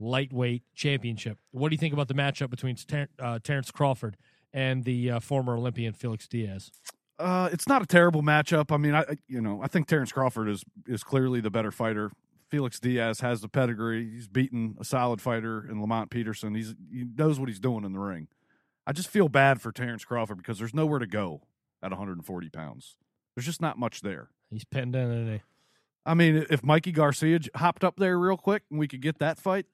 [0.00, 1.38] lightweight championship.
[1.52, 4.16] What do you think about the matchup between Ter- uh, Terrence Crawford
[4.52, 6.70] and the uh, former Olympian Felix Diaz?
[7.18, 8.72] Uh, it's not a terrible matchup.
[8.72, 11.70] I mean, I I- you know I think Terrence Crawford is is clearly the better
[11.70, 12.10] fighter.
[12.50, 14.08] Felix Diaz has the pedigree.
[14.10, 16.54] He's beaten a solid fighter in Lamont Peterson.
[16.54, 18.28] He's he knows what he's doing in the ring.
[18.86, 21.42] I just feel bad for Terrence Crawford because there's nowhere to go
[21.82, 22.96] at 140 pounds.
[23.34, 24.28] There's just not much there.
[24.50, 25.42] He's pinned in, isn't he?
[26.06, 29.38] I mean, if Mikey Garcia hopped up there real quick and we could get that
[29.38, 29.66] fight,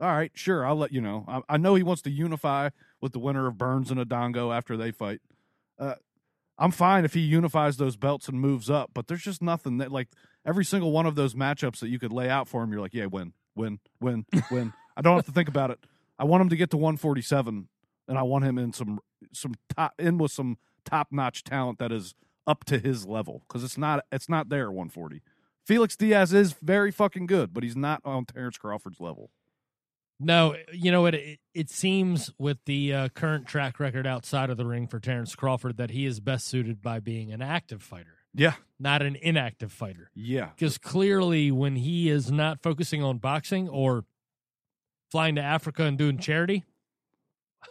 [0.00, 1.24] all right, sure, I'll let you know.
[1.28, 4.76] I, I know he wants to unify with the winner of Burns and Indongo after
[4.76, 5.20] they fight.
[5.78, 5.94] Uh,
[6.58, 9.90] I'm fine if he unifies those belts and moves up, but there's just nothing that
[9.92, 10.08] like
[10.44, 12.94] every single one of those matchups that you could lay out for him, you're like,
[12.94, 14.72] yeah, win, win, win, win.
[14.96, 15.78] I don't have to think about it.
[16.18, 17.68] I want him to get to 147,
[18.08, 19.00] and I want him in some
[19.32, 22.14] some top in with some top notch talent that is
[22.46, 25.22] up to his level because it's not it's not there at 140.
[25.64, 29.30] Felix Diaz is very fucking good, but he's not on Terrence Crawford's level.
[30.22, 31.14] No, you know what?
[31.14, 35.34] It, it seems with the uh, current track record outside of the ring for Terrence
[35.34, 39.72] Crawford that he is best suited by being an active fighter, Yeah, not an inactive
[39.72, 40.10] fighter.
[40.14, 44.04] yeah, Because clearly, when he is not focusing on boxing or
[45.10, 46.64] flying to Africa and doing charity,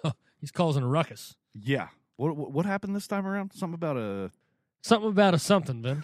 [0.41, 1.35] he's causing a ruckus.
[1.53, 1.89] yeah.
[2.15, 3.53] What what, what happened this time around?
[3.53, 4.31] Something about a
[4.81, 6.03] Something about a something, Vin.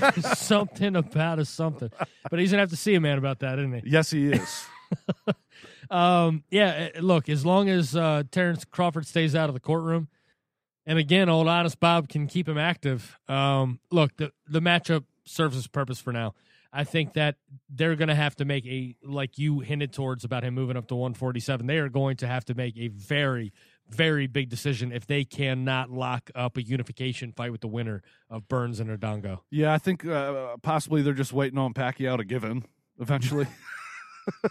[0.22, 1.90] something about a something.
[2.30, 3.90] But he's gonna have to see a man about that, isn't he?
[3.90, 4.64] yes, he is.
[5.90, 6.88] Um, yeah.
[6.96, 10.08] uh, Look, as long as uh, Terrence Crawford stays out of the courtroom,
[10.86, 13.18] and again, old honest Bob can keep him active.
[13.28, 16.34] Um, look, the the matchup serves its purpose for now.
[16.72, 17.36] I think that
[17.68, 20.86] they're going to have to make a like you hinted towards about him moving up
[20.88, 21.66] to 147.
[21.66, 23.52] They are going to have to make a very
[23.90, 28.48] very big decision if they cannot lock up a unification fight with the winner of
[28.48, 29.40] Burns and Indongo.
[29.50, 32.64] yeah, I think uh, possibly they're just waiting on Pacquiao to give in
[32.98, 33.46] eventually.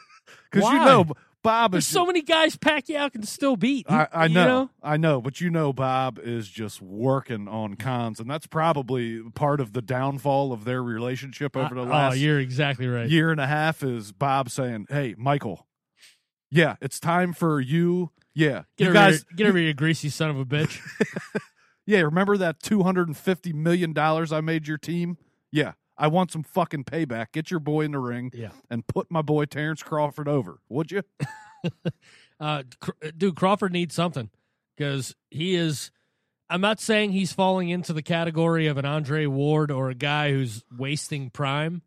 [0.51, 1.05] Because you know,
[1.43, 3.85] Bob There's is so many guys Pacquiao can still beat.
[3.89, 8.19] I, I You know, I know, but you know, Bob is just working on cons,
[8.19, 12.15] and that's probably part of the downfall of their relationship over the Uh, last oh,
[12.15, 13.09] you're exactly right.
[13.09, 13.81] year and a half.
[13.81, 15.65] Is Bob saying, "Hey, Michael,
[16.51, 18.11] yeah, it's time for you.
[18.35, 20.79] Yeah, Get you over guys, here, get over here, greasy son of a bitch.
[21.85, 25.17] yeah, remember that two hundred and fifty million dollars I made your team?
[25.51, 27.27] Yeah, I want some fucking payback.
[27.31, 30.91] Get your boy in the ring yeah, and put my boy Terrence Crawford over, would
[30.91, 31.03] you?
[32.39, 34.31] uh, Cr- dude, Crawford needs something
[34.75, 35.91] because he is.
[36.49, 40.31] I'm not saying he's falling into the category of an Andre Ward or a guy
[40.31, 41.83] who's wasting prime.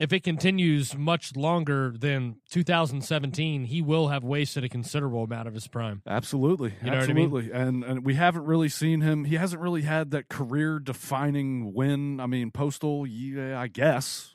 [0.00, 5.52] If it continues much longer than 2017, he will have wasted a considerable amount of
[5.54, 6.00] his prime.
[6.06, 7.26] Absolutely, You know what I mean?
[7.26, 9.24] absolutely, and and we haven't really seen him.
[9.26, 12.18] He hasn't really had that career defining win.
[12.18, 14.34] I mean, Postol, yeah, I guess,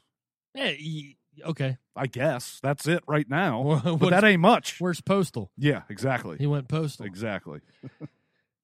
[0.53, 1.77] Yeah, he- okay.
[1.95, 3.81] I guess that's it right now.
[3.99, 4.79] But that ain't much.
[4.79, 5.47] Where's Postol?
[5.57, 7.05] Yeah, exactly, He went Postal.
[7.07, 7.61] exactly.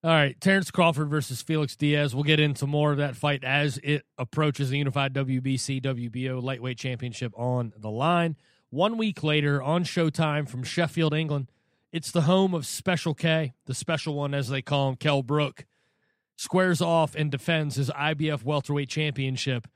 [0.03, 2.15] All right, Terrence Crawford versus Felix Diaz.
[2.15, 6.79] We'll get into more of that fight as it approaches the unified WBC WBO lightweight
[6.79, 8.35] championship on the line.
[8.71, 11.51] One week later, on Showtime from Sheffield, England,
[11.91, 15.65] it's the home of Special K, the special one as they call him, Kell Brook,
[16.35, 19.67] squares off and defends his IBF welterweight championship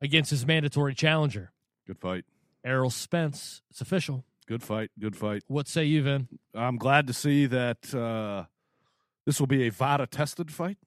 [0.00, 1.50] against his mandatory challenger,
[1.84, 2.24] Good fight,
[2.64, 3.62] Errol Spence.
[3.70, 4.24] It's official.
[4.46, 5.42] good fight, good fight.
[5.48, 6.28] What say you, Vin?
[6.54, 8.44] I'm glad to see that uh,
[9.26, 10.78] this will be a VADA tested fight.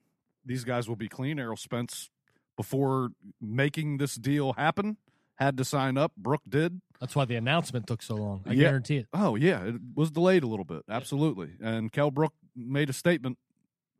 [0.45, 1.37] These guys will be clean.
[1.39, 2.09] Errol Spence,
[2.57, 4.97] before making this deal happen,
[5.35, 6.13] had to sign up.
[6.17, 6.81] Brook did.
[6.99, 8.43] That's why the announcement took so long.
[8.45, 8.69] I Yeah.
[8.69, 9.07] guarantee it.
[9.13, 11.51] Oh yeah, it was delayed a little bit, absolutely.
[11.61, 13.37] And Kell Brook made a statement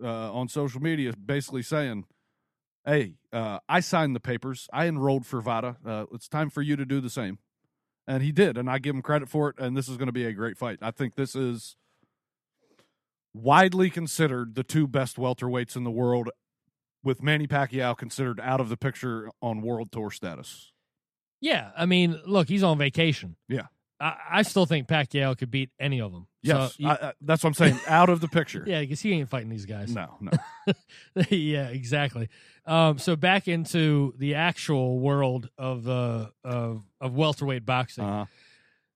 [0.01, 2.05] uh, on social media, basically saying,
[2.85, 4.67] "Hey, uh, I signed the papers.
[4.71, 5.77] I enrolled for VADA.
[5.85, 7.39] Uh, it's time for you to do the same."
[8.07, 9.57] And he did, and I give him credit for it.
[9.59, 10.79] And this is going to be a great fight.
[10.81, 11.75] I think this is
[13.41, 16.29] widely considered the two best welterweights in the world,
[17.03, 20.71] with Manny Pacquiao considered out of the picture on world tour status.
[21.41, 23.37] Yeah, I mean, look, he's on vacation.
[23.47, 23.67] Yeah.
[24.01, 26.27] I, I still think Pacquiao could beat any of them.
[26.41, 27.79] Yes, So you- I, I, that's what I'm saying.
[27.87, 28.63] out of the picture.
[28.67, 29.93] yeah, because he ain't fighting these guys.
[29.93, 30.31] No, no.
[31.29, 32.29] yeah, exactly.
[32.65, 38.03] Um, so back into the actual world of uh, of of welterweight boxing.
[38.05, 38.25] Uh,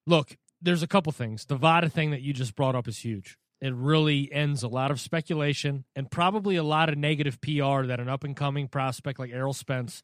[0.05, 1.45] Look, there's a couple things.
[1.45, 3.37] The VADA thing that you just brought up is huge.
[3.63, 7.99] It really ends a lot of speculation and probably a lot of negative PR that
[7.99, 10.03] an up and coming prospect like Errol Spence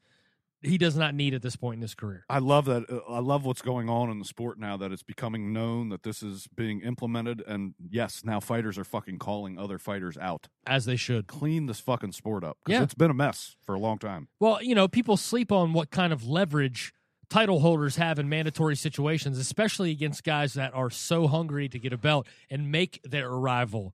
[0.61, 2.25] he does not need at this point in his career.
[2.29, 2.83] I love that.
[2.89, 6.03] uh, I love what's going on in the sport now that it's becoming known that
[6.03, 7.41] this is being implemented.
[7.47, 10.49] And yes, now fighters are fucking calling other fighters out.
[10.67, 11.27] As they should.
[11.27, 12.83] Clean this fucking sport up because Yeah.
[12.83, 14.27] it's been a mess for a long time.
[14.39, 16.93] Well, you know, people sleep on what kind of leverage
[17.29, 21.93] title holders have in mandatory situations, especially against guys that are so hungry to get
[21.93, 23.93] a belt and make their arrival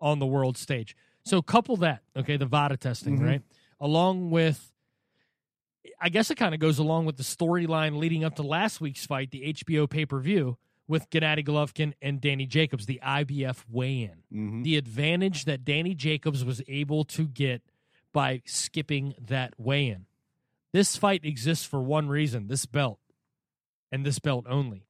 [0.00, 0.94] on the world stage.
[1.24, 3.26] So couple that, okay, the VADA testing, Mhm.
[3.26, 3.42] right?
[3.80, 4.70] Along with
[6.00, 9.06] I guess it kind of goes along with the storyline leading up to last week's
[9.06, 10.56] fight, the HBO pay-per-view
[10.88, 14.22] with Gennady Golovkin and Danny Jacobs, the IBF weigh-in.
[14.32, 14.62] Mm-hmm.
[14.62, 17.62] The advantage that Danny Jacobs was able to get
[18.12, 20.06] by skipping that weigh-in.
[20.74, 22.98] This fight exists for one reason, this belt.
[23.92, 24.88] And this belt only.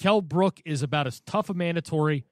[0.00, 2.26] Kell Brook is about as tough a mandatory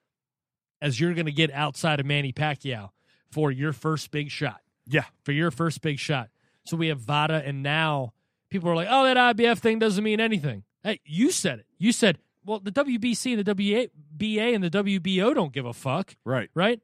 [0.81, 2.89] as you're going to get outside of Manny Pacquiao
[3.31, 4.59] for your first big shot.
[4.85, 5.05] Yeah.
[5.23, 6.27] For your first big shot.
[6.65, 8.11] So we have VADA, and now
[8.49, 10.63] people are like, oh, that IBF thing doesn't mean anything.
[10.83, 11.67] Hey, you said it.
[11.77, 16.17] You said, well, the WBC and the WBA and the WBO don't give a fuck,
[16.25, 16.49] Right.
[16.53, 16.81] right?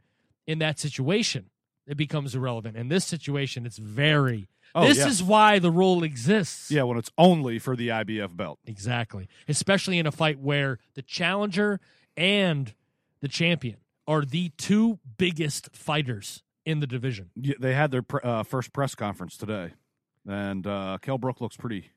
[0.47, 1.49] In that situation,
[1.87, 2.77] it becomes irrelevant.
[2.77, 4.47] In this situation, it's very.
[4.73, 5.07] Oh, this yeah.
[5.07, 6.69] is why the rule exists.
[6.69, 8.59] Yeah, when it's only for the IBF belt.
[8.65, 9.29] Exactly.
[9.47, 11.79] Especially in a fight where the challenger
[12.17, 12.73] and
[13.21, 13.77] the champion
[14.07, 17.29] are the two biggest fighters in the division.
[17.35, 19.73] Yeah, they had their pr- uh, first press conference today,
[20.27, 21.91] and uh, Kell Brook looks pretty,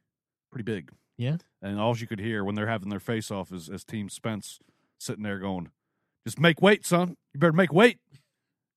[0.50, 0.90] pretty big.
[1.16, 1.38] Yeah.
[1.60, 4.60] And all you could hear when they're having their face off is, is Team Spence
[4.98, 5.70] sitting there going,
[6.24, 7.16] "Just make weight, son.
[7.34, 7.98] You better make weight.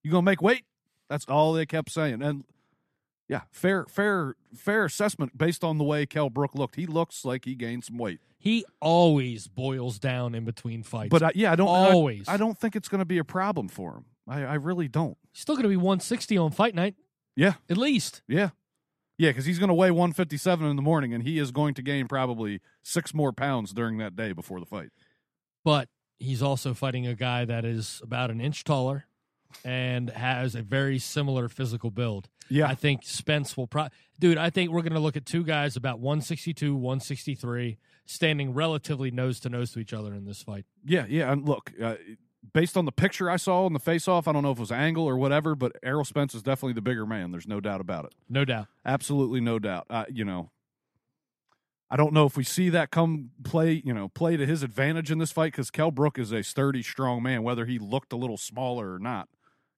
[0.02, 0.64] You gonna make weight."
[1.12, 2.22] That's all they kept saying.
[2.22, 2.44] And
[3.28, 6.76] yeah, fair, fair, fair assessment based on the way Kell Brook looked.
[6.76, 8.20] He looks like he gained some weight.
[8.38, 11.10] He always boils down in between fights.
[11.10, 12.26] But I, yeah, I don't I- Always.
[12.28, 14.04] I, don't think it's going to be a problem for him.
[14.26, 15.18] I, I really don't.
[15.32, 16.94] He's still going to be 160 on fight night,
[17.36, 18.22] Yeah, at least.
[18.26, 18.50] yeah,
[19.18, 19.28] yeah.
[19.30, 22.08] Because he's going to weigh 157 in the morning, and he is going to gain
[22.08, 24.88] probably six more pounds during that day before the fight.
[25.62, 25.88] But
[26.18, 29.04] he's also fighting a guy that is about an inch taller
[29.64, 32.28] and has a very similar physical build.
[32.48, 34.38] Yeah, I think Spence will probably, dude.
[34.38, 39.40] I think we're going to look at two guys about 162, 163, standing relatively nose
[39.40, 40.66] to nose to each other in this fight.
[40.84, 41.32] yeah, yeah.
[41.32, 41.94] And look, uh,
[42.52, 44.72] based on the picture I saw in the face-off, I don't know if it was
[44.72, 47.30] angle or whatever, but Errol Spence is definitely the bigger man.
[47.30, 48.14] There's no doubt about it.
[48.28, 48.66] No doubt.
[48.84, 49.86] Absolutely no doubt.
[49.88, 50.50] Uh, you know,
[51.90, 55.10] I don't know if we see that come play, you know, play to his advantage
[55.10, 58.16] in this fight because Kell Brook is a sturdy, strong man, whether he looked a
[58.16, 59.28] little smaller or not.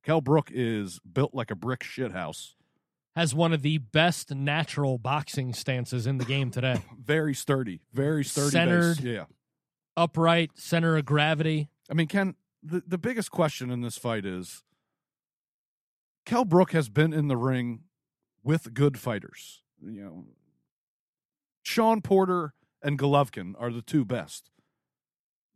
[0.04, 2.54] Kell Brook is built like a brick shithouse.
[3.16, 6.82] Has one of the best natural boxing stances in the game today.
[7.04, 8.50] Very sturdy, very sturdy.
[8.50, 8.96] Centered.
[8.96, 9.04] base.
[9.04, 9.24] Yeah.
[9.96, 11.68] Upright, center of gravity.
[11.88, 14.64] I mean, Ken, the, the biggest question in this fight is
[16.26, 17.84] Kell Brook has been in the ring
[18.42, 19.62] with good fighters.
[19.80, 20.24] You know,
[21.62, 24.50] Sean Porter and Golovkin are the two best.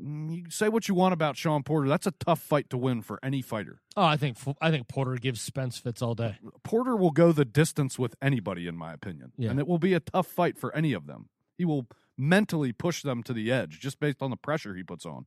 [0.03, 1.88] Mm, You say what you want about Sean Porter.
[1.88, 3.80] That's a tough fight to win for any fighter.
[3.96, 6.38] Oh, I think I think Porter gives Spence fits all day.
[6.62, 9.32] Porter will go the distance with anybody, in my opinion.
[9.36, 9.51] Yeah.
[9.51, 11.28] And it will be a tough fight for any of them.
[11.57, 11.86] He will
[12.16, 15.26] mentally push them to the edge just based on the pressure he puts on.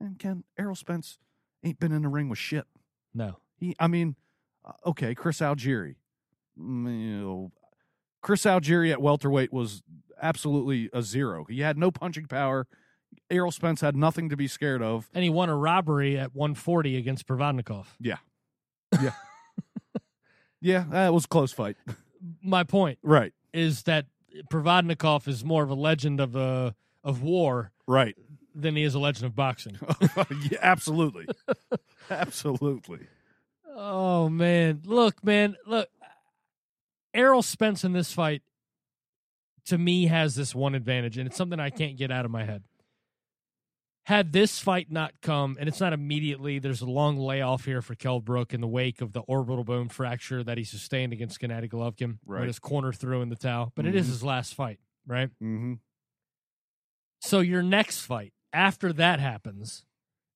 [0.00, 1.18] And Ken, Errol Spence
[1.64, 2.66] ain't been in the ring with shit.
[3.14, 4.16] No, He, I mean,
[4.64, 5.96] uh, okay, Chris Algieri.
[6.58, 7.52] Mm, you know,
[8.22, 9.82] Chris Algieri at welterweight was
[10.22, 11.44] absolutely a zero.
[11.48, 12.66] He had no punching power.
[13.30, 15.08] Errol Spence had nothing to be scared of.
[15.14, 17.86] and he won a robbery at 140 against Provodnikov.
[18.00, 18.16] Yeah,
[19.00, 19.12] yeah,
[20.60, 20.84] yeah.
[20.90, 21.76] That was a close fight.
[22.42, 24.06] My point Right, is that
[24.50, 26.72] Provodnikov is more of a legend of uh,
[27.04, 28.16] of war right.
[28.54, 29.78] than he is a legend of boxing.
[30.50, 31.26] yeah, absolutely,
[32.10, 33.00] absolutely.
[33.66, 35.88] Oh man, look, man, look.
[37.12, 38.42] Errol Spence in this fight,
[39.64, 42.44] to me, has this one advantage, and it's something I can't get out of my
[42.44, 42.62] head.
[44.10, 47.94] Had this fight not come, and it's not immediately, there's a long layoff here for
[47.94, 51.70] Kell Brook in the wake of the orbital bone fracture that he sustained against Gennady
[51.70, 52.44] Golovkin Right.
[52.48, 53.70] his corner threw in the towel.
[53.76, 54.10] But it is Mhm.
[54.10, 55.28] his last fight, right?
[55.40, 55.74] Mm-hmm.
[57.20, 59.84] So your next fight after that happens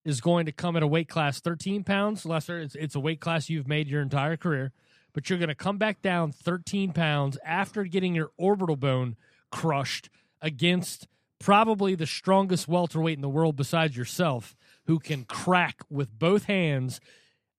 [0.05, 2.61] is going to come at a weight class 13 pounds lesser.
[2.61, 4.71] It's, it's a weight class you've made your entire career,
[5.13, 9.17] but you're going to come back down 13 pounds after getting your orbital bone
[9.51, 10.11] crushed
[10.41, 11.09] against
[11.39, 14.57] probably the strongest welterweight in the world besides yourself,
[14.87, 17.01] who can crack with both hands.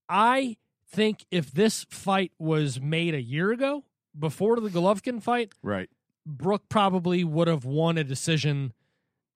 [0.09, 0.57] I
[0.89, 3.83] think if this fight was made a year ago,
[4.17, 5.89] before the Golovkin fight, Right.
[6.25, 8.73] Brook probably would have won a decision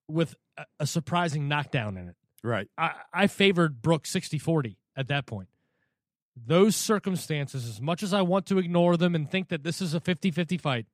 [0.07, 2.15] with a, a surprising knockdown in it.
[2.43, 2.67] Right.
[2.77, 5.49] I, I favored Brook 60 40 at that point.
[6.35, 9.93] Those circumstances, as much as I want to ignore them and think that this is
[9.93, 10.85] a 50 50 fight,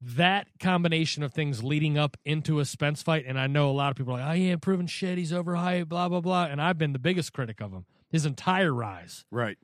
[0.00, 3.90] that combination of things leading up into a Spence fight, and I know a lot
[3.90, 6.44] of people are like, oh, he ain't proven shit, he's overhyped, blah, blah, blah.
[6.44, 9.58] And I've been the biggest critic of him his entire rise, Right.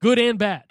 [0.00, 0.64] good and bad.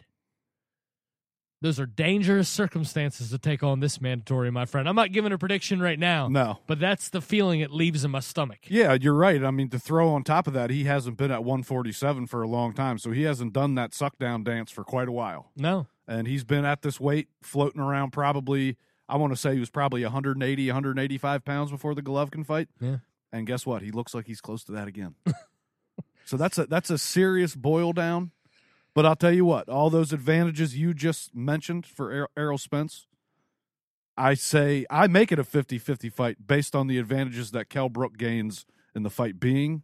[1.64, 4.90] Those are dangerous circumstances to take on this mandatory, my friend.
[4.90, 6.58] I'm not giving a prediction right now, No.
[6.66, 8.62] but that's the feeling it leaves in my stomach.
[8.68, 9.44] Yeah, you're right.
[9.44, 12.48] I mean, to throw on top of that, he hasn't been at 147 for a
[12.48, 15.52] long time, so he hasn't done that suck down dance for quite a while.
[15.56, 18.76] No, And he's been at this weight, floating around probably,
[19.12, 22.70] I want to say he was probably 180, 185 pounds before the Golovkin fight.
[22.80, 22.98] Yeah.
[23.34, 23.82] And guess what?
[23.82, 25.16] He looks like he's close to that again.
[26.26, 28.32] so that's a that's a serious boil down.
[28.94, 33.06] But I'll tell you what, all those advantages you just mentioned for Er- Errol Spence,
[34.18, 38.18] I say I make it a 50-50 fight based on the advantages that Kell Brook
[38.18, 39.84] gains in the fight being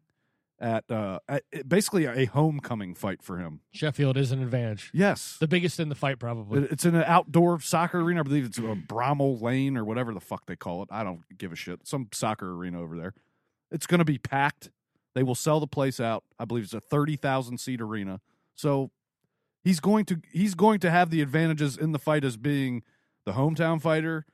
[0.59, 3.61] at, uh, at basically a homecoming fight for him.
[3.71, 4.89] Sheffield is an advantage.
[4.93, 5.37] Yes.
[5.39, 6.63] The biggest in the fight, probably.
[6.63, 8.21] It- It's in an outdoor soccer arena.
[8.21, 10.89] I believe it's a Bramall Lane or whatever the fuck they call it.
[10.91, 11.87] I don't give a shit.
[11.87, 13.13] Some soccer arena over there.
[13.71, 14.71] It's going to be packed.
[15.13, 16.23] They will sell the place out.
[16.39, 18.21] I believe it's a thirty thousand seat arena.
[18.55, 18.91] So
[19.63, 22.83] he's going to he's going to have the advantages in the fight as being
[23.25, 24.25] the hometown fighter,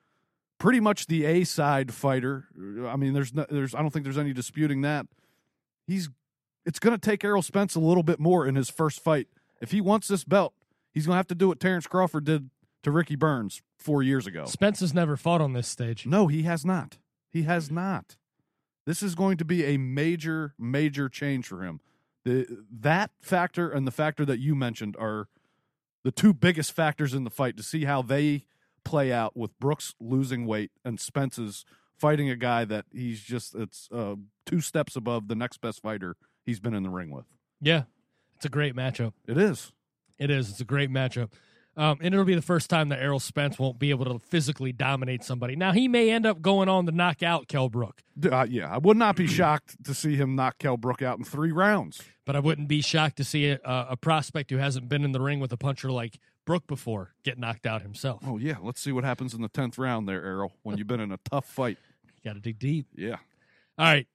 [0.59, 2.47] pretty much the A side fighter.
[2.85, 5.07] I mean, there's no, there's I don't think there's any disputing that.
[5.85, 6.09] He's
[6.65, 9.27] it's going to take Errol Spence a little bit more in his first fight
[9.61, 10.53] if he wants this belt.
[10.93, 12.49] He's going to have to do what Terrence Crawford did
[12.83, 14.45] to Ricky Burns four years ago.
[14.45, 16.05] Spence has never fought on this stage.
[16.05, 16.97] No, he has not.
[17.29, 18.15] He has not.
[18.85, 21.79] This is going to be a major, major change for him.
[22.25, 25.27] The that factor and the factor that you mentioned are
[26.03, 28.45] the two biggest factors in the fight to see how they
[28.83, 31.65] play out with Brook's losing weight and Spence's
[31.97, 34.15] fighting a guy that he's just it's uh,
[34.45, 36.15] two steps above the next best fighter
[36.45, 37.25] he's been in the ring with.
[37.61, 37.83] Yeah,
[38.35, 39.13] it's a great matchup.
[39.27, 39.71] It is.
[40.19, 40.49] It is.
[40.49, 41.31] It's a great matchup.
[41.75, 44.71] Um, and it'll be the first time that Errol Spence won't be able to physically
[44.71, 45.55] dominate somebody.
[45.55, 48.77] Now, he may end up going on to knock out Kell Brook, Uh, yeah, I
[48.77, 51.99] would not be shocked to see him knock Kell Brook out in three rounds.
[52.25, 55.19] but I wouldn't be shocked to see a, a prospect who hasn't been in the
[55.21, 58.21] ring with a puncher like Brook before get knocked out himself.
[58.27, 60.53] Oh yeah, let's see what happens in the tenth round there, Errol.
[60.61, 61.79] When you've been in a tough fight.
[62.23, 62.85] Got to dig deep.
[62.95, 63.15] Yeah.
[63.79, 64.07] All right.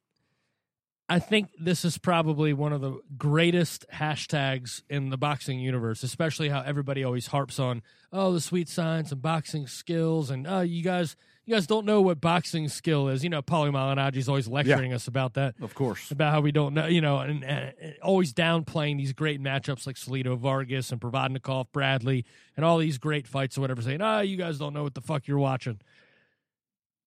[1.11, 6.51] I think this is probably one of the greatest hashtags in the boxing universe, especially
[6.51, 7.83] how everybody always harps on,
[8.13, 12.03] oh, the sweet science and boxing skills, and oh, you guys, you guys don't know
[12.03, 13.25] what boxing skill is.
[13.25, 16.11] You know, Paulie Malignaggi's always lecturing us about that, Of course.
[16.11, 19.97] about how we don't know, you know, and, and always downplaying these great matchups like
[19.97, 24.37] Salido Vargas and Provodnikov, Bradley, and all these great fights or whatever, saying, oh, you
[24.37, 25.81] guys don't know what the fuck you're watching.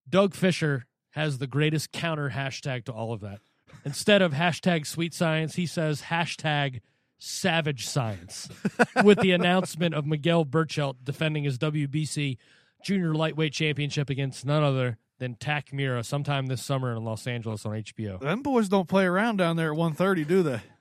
[0.09, 3.41] Doug Fischer has the greatest counter hashtag to all of that.
[3.85, 6.81] Instead of hashtag sweet science, he says hashtag
[7.17, 8.49] savage science
[9.03, 12.37] with the announcement of Miguel Berchelt defending his WBC
[12.83, 17.65] junior lightweight championship against none other than Tak Mira sometime this summer in Los Angeles
[17.65, 18.19] on HBO.
[18.19, 20.61] Them boys don't play around down there at one thirty, do they?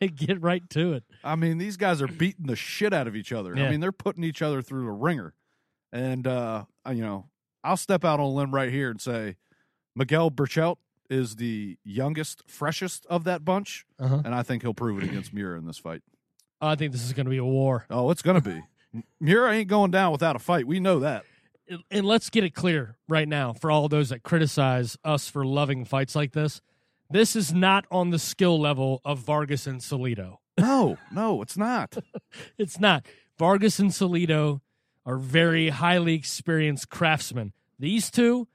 [0.00, 1.04] They get right to it.
[1.22, 3.54] I mean, these guys are beating the shit out of each other.
[3.56, 3.66] Yeah.
[3.66, 5.34] I mean, they're putting each other through the ringer.
[5.92, 7.28] And uh, you know,
[7.62, 9.36] I'll step out on a limb right here and say
[9.94, 10.76] Miguel Berchelt
[11.10, 14.22] is the youngest, freshest of that bunch, Uh-huh.
[14.24, 16.02] and I think he'll prove it against Muir in this fight.
[16.60, 17.84] I think this is going to be a war.
[17.90, 18.62] Oh, it's gonna be.
[19.20, 20.66] Muir ain't going down without a fight.
[20.66, 21.24] We know that.
[21.90, 25.84] and let's get it clear right now for all those that criticize us for loving
[25.84, 26.60] fights like this.
[27.10, 30.36] This is not on the skill level of Vargas and Salido.
[30.58, 31.96] No, no, it's not.
[32.58, 33.04] It's not.
[33.38, 34.60] Vargas and Salido
[35.04, 37.52] are very highly experienced craftsmen.
[37.78, 38.46] These two,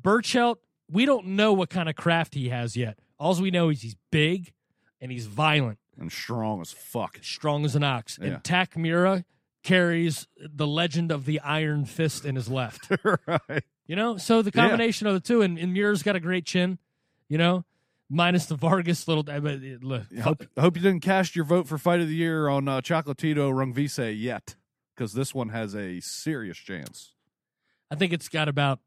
[0.00, 0.56] Berchelt,
[0.90, 2.98] we don't know what kind of craft he has yet.
[3.18, 4.52] All we know is he's big
[5.00, 7.18] and he's violent and strong as fuck.
[7.22, 8.18] Strong as an ox.
[8.20, 8.26] Yeah.
[8.26, 9.24] And Takmira
[9.62, 12.90] carries the legend of the iron fist in his left.
[13.26, 13.64] right.
[13.86, 15.14] You know, so the combination yeah.
[15.14, 16.78] of the two, and, and Miura's got a great chin,
[17.28, 17.64] you know,
[18.08, 19.24] minus the Vargas little.
[19.28, 22.14] Uh, uh, I, hope, I hope you didn't cast your vote for Fight of the
[22.14, 24.54] Year on uh, Chocolatito Rungvisai yet,
[24.94, 27.12] because this one has a serious chance.
[27.90, 28.80] I think it's got about,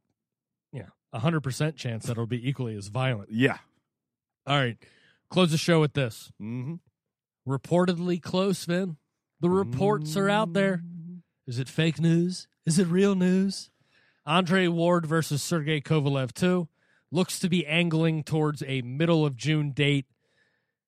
[0.74, 0.90] yeah.
[1.14, 3.30] 100% chance that it'll be equally as violent.
[3.32, 3.58] Yeah.
[4.46, 4.78] All right.
[5.30, 6.32] Close the show with this.
[6.42, 6.76] Mm-hmm.
[7.48, 8.98] Reportedly close, Vin.
[9.40, 10.20] The reports mm-hmm.
[10.20, 10.78] are out there.
[10.78, 11.18] Mm-hmm.
[11.48, 12.48] Is it fake news?
[12.66, 13.70] Is it real news?
[14.26, 16.68] Andre Ward versus Sergey Kovalev two
[17.12, 20.06] looks to be angling towards a middle of June date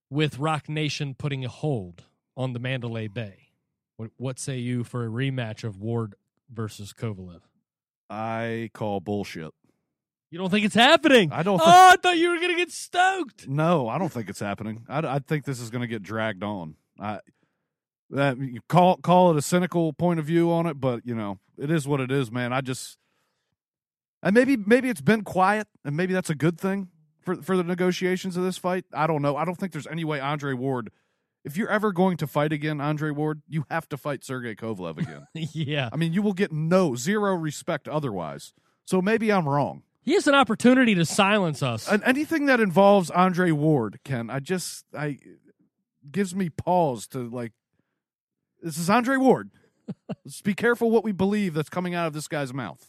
[0.09, 2.03] with Roc Nation putting a hold
[2.35, 3.51] on the Mandalay Bay.
[3.95, 6.15] What, what say you for a rematch of Ward
[6.51, 7.41] versus Kovalev?
[8.09, 9.53] I call bullshit.
[10.31, 11.31] You don't think it's happening?
[11.31, 13.47] I don't Oh, I thought you were going to get stoked.
[13.47, 14.85] No, I don't think it's happening.
[14.87, 16.75] I, I think this is going to get dragged on.
[16.99, 17.19] I
[18.11, 21.39] that you call call it a cynical point of view on it, but you know
[21.57, 22.53] it is what it is, man.
[22.53, 22.97] I just
[24.21, 26.89] and maybe maybe it's been quiet, and maybe that's a good thing
[27.21, 28.85] for for the negotiations of this fight.
[28.93, 29.35] I don't know.
[29.35, 30.91] I don't think there's any way Andre Ward,
[31.43, 34.97] if you're ever going to fight again, Andre Ward, you have to fight Sergey Kovalev
[34.97, 35.27] again.
[35.33, 35.89] yeah.
[35.91, 38.53] I mean, you will get no zero respect otherwise.
[38.85, 39.83] So maybe I'm wrong.
[40.09, 41.87] He has an opportunity to silence us.
[41.87, 45.19] And anything that involves Andre Ward, Ken, I just I
[46.09, 47.51] gives me pause to like.
[48.59, 49.51] This is Andre Ward.
[50.25, 52.83] Let's be careful what we believe that's coming out of this guy's mouth.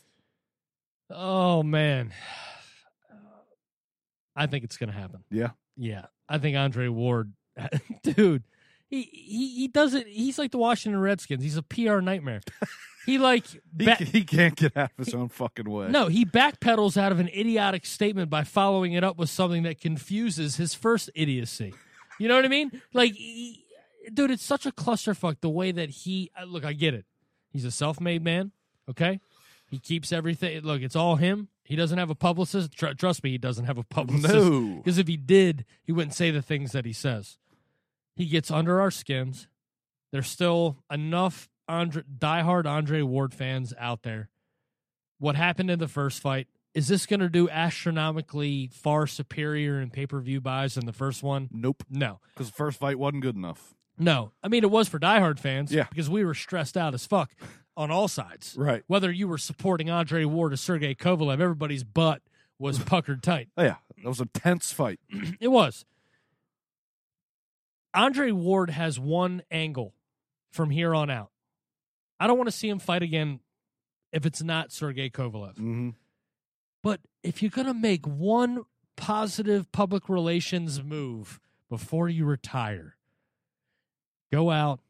[1.10, 2.14] oh man.
[4.34, 5.22] I think it's going to happen.
[5.30, 5.50] Yeah.
[5.76, 6.06] Yeah.
[6.26, 7.34] I think Andre Ward
[8.02, 8.44] dude,
[8.88, 11.42] he he he doesn't he's like the Washington Redskins.
[11.42, 12.40] He's a PR nightmare.
[13.06, 15.88] He like He, ba- he can't get out of his own fucking way.
[15.88, 19.80] No, he backpedals out of an idiotic statement by following it up with something that
[19.80, 21.72] confuses his first idiocy.
[22.18, 22.82] You know what I mean?
[22.92, 23.64] Like, he,
[24.12, 26.30] dude, it's such a clusterfuck the way that he.
[26.40, 27.06] uh, Look, I get it.
[27.50, 28.52] He's a self-made man.
[28.88, 29.20] Okay,
[29.70, 30.60] he keeps everything.
[30.62, 31.48] Look, it's all him.
[31.64, 32.72] He doesn't have a publicist.
[32.72, 34.34] Tr- trust me, he doesn't have a publicist.
[34.34, 34.76] No.
[34.84, 37.38] because if he did, he wouldn't say the things that he says.
[38.16, 39.46] He gets under our skins.
[40.12, 44.28] There's still enough Andre, diehard Andre Ward fans out there.
[45.18, 46.48] What happened in the first fight?
[46.74, 50.92] Is this going to do astronomically far superior in pay per view buys than the
[50.92, 51.48] first one?
[51.52, 51.84] Nope.
[51.90, 52.20] No.
[52.34, 53.74] Because the first fight wasn't good enough.
[53.98, 54.32] No.
[54.42, 55.86] I mean, it was for diehard fans Yeah.
[55.90, 57.30] because we were stressed out as fuck
[57.76, 58.54] on all sides.
[58.58, 58.82] Right.
[58.86, 62.22] Whether you were supporting Andre Ward or Sergey Kovalev, everybody's butt
[62.58, 63.48] was puckered tight.
[63.56, 63.76] Oh, yeah.
[64.02, 65.00] That was a tense fight.
[65.40, 65.84] It was.
[67.92, 69.94] Andre Ward has one angle
[70.52, 71.29] from here on out.
[72.20, 73.40] I don't want to see him fight again
[74.12, 75.56] if it's not Sergey Kovalev.
[75.56, 75.90] hmm
[76.82, 78.64] But if you're going to make one
[78.96, 81.40] positive public relations move
[81.70, 82.96] before you retire,
[84.32, 84.80] go out,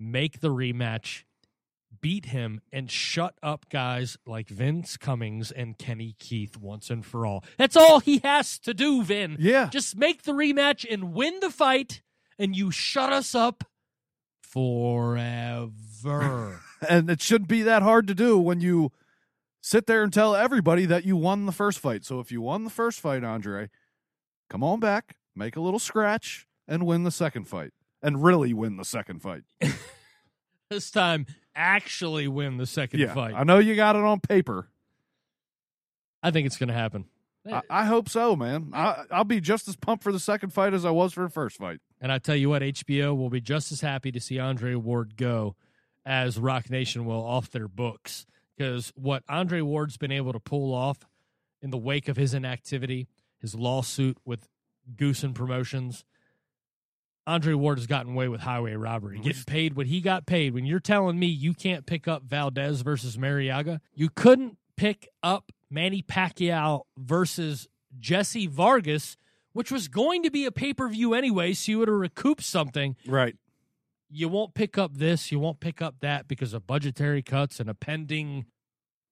[0.00, 1.24] make the rematch,
[2.00, 7.26] beat him, and shut up guys like Vince Cummings and Kenny Keith once and for
[7.26, 7.44] all.
[7.58, 9.36] That's all he has to do, Vin.
[9.38, 9.68] Yeah.
[9.70, 12.00] Just make the rematch and win the fight,
[12.38, 13.64] and you shut us up
[14.40, 15.70] forever.
[16.88, 18.92] and it shouldn't be that hard to do when you
[19.60, 22.04] sit there and tell everybody that you won the first fight.
[22.04, 23.70] So if you won the first fight, Andre,
[24.50, 27.72] come on back, make a little scratch, and win the second fight.
[28.02, 29.44] And really win the second fight.
[30.70, 33.14] this time, actually win the second yeah.
[33.14, 33.34] fight.
[33.36, 34.68] I know you got it on paper.
[36.20, 37.04] I think it's going to happen.
[37.50, 38.70] I, I hope so, man.
[38.72, 41.28] I, I'll be just as pumped for the second fight as I was for the
[41.28, 41.80] first fight.
[42.00, 45.16] And I tell you what, HBO will be just as happy to see Andre Ward
[45.16, 45.56] go
[46.04, 48.26] as Roc Nation will off their books.
[48.56, 50.98] Because what Andre Ward's been able to pull off
[51.60, 54.48] in the wake of his inactivity, his lawsuit with
[54.96, 56.04] Goossen Promotions,
[57.26, 59.26] Andre Ward has gotten away with highway robbery, mm-hmm.
[59.26, 60.54] getting paid what he got paid.
[60.54, 65.52] When you're telling me you can't pick up Valdez versus Marriaga, you couldn't pick up
[65.70, 69.16] Manny Pacquiao versus Jesse Vargas,
[69.52, 72.42] which was going to be a pay per view anyway, so you would have recouped
[72.42, 72.96] something.
[73.06, 73.36] Right.
[74.12, 77.70] You won't pick up this, you won't pick up that because of budgetary cuts and
[77.70, 78.46] a pending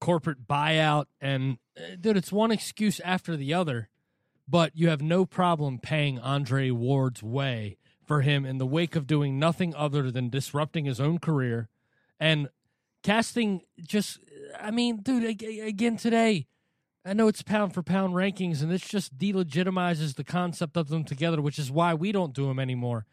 [0.01, 1.07] corporate buyout.
[1.20, 3.88] And uh, dude, it's one excuse after the other,
[4.46, 9.07] but you have no problem paying Andre Ward's way for him in the wake of
[9.07, 11.68] doing nothing other than disrupting his own career
[12.18, 12.48] and
[13.03, 14.18] casting just
[14.61, 16.46] I mean, dude, again today,
[17.05, 21.05] I know it's pound for pound rankings, and this just delegitimizes the concept of them
[21.05, 23.07] together, which is why we don't do them anymore.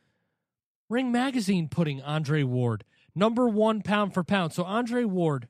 [0.90, 2.84] Ring Magazine putting Andre Ward
[3.16, 4.54] number one pound for pound.
[4.54, 5.48] So Andre Ward,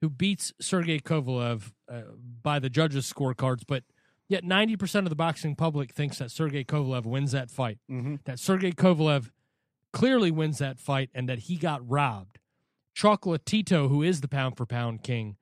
[0.00, 2.02] who beats Sergey Kovalev uh,
[2.42, 3.84] by the judges' scorecards, but
[4.28, 7.78] yet ninety percent of the boxing public thinks that Sergey Kovalev wins that fight.
[7.90, 8.16] Mm-hmm.
[8.24, 9.30] That Sergey Kovalev
[9.92, 12.38] clearly wins that fight, and that he got robbed.
[12.96, 15.36] Chocolatito, who is the pound for pound king,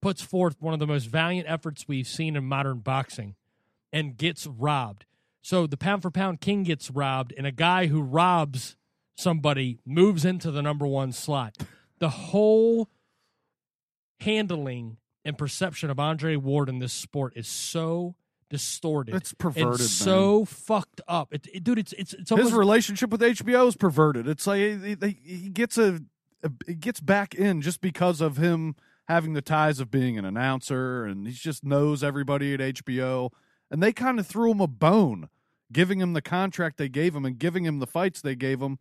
[0.00, 3.36] puts forth one of the most valiant efforts we've seen in modern boxing
[3.92, 5.06] and gets robbed.
[5.42, 8.76] So the pound for pound king gets robbed, and a guy who robs
[9.16, 11.56] somebody moves into the number one slot.
[11.98, 12.88] The whole
[14.20, 18.14] handling and perception of Andre Ward in this sport is so
[18.50, 19.14] distorted.
[19.14, 19.88] It's perverted, and man.
[19.88, 21.32] so fucked up.
[21.32, 24.28] It, it- dude, it's it's it's almost His relationship with HBO is perverted.
[24.28, 26.00] It's like he, gets a,
[26.42, 28.76] a he gets back in just because of him
[29.08, 33.30] having the ties of being an announcer, and he just knows everybody at HBO.
[33.72, 35.30] And they kind of threw him a bone,
[35.72, 38.78] giving him the contract they gave him and giving him the fights they gave him.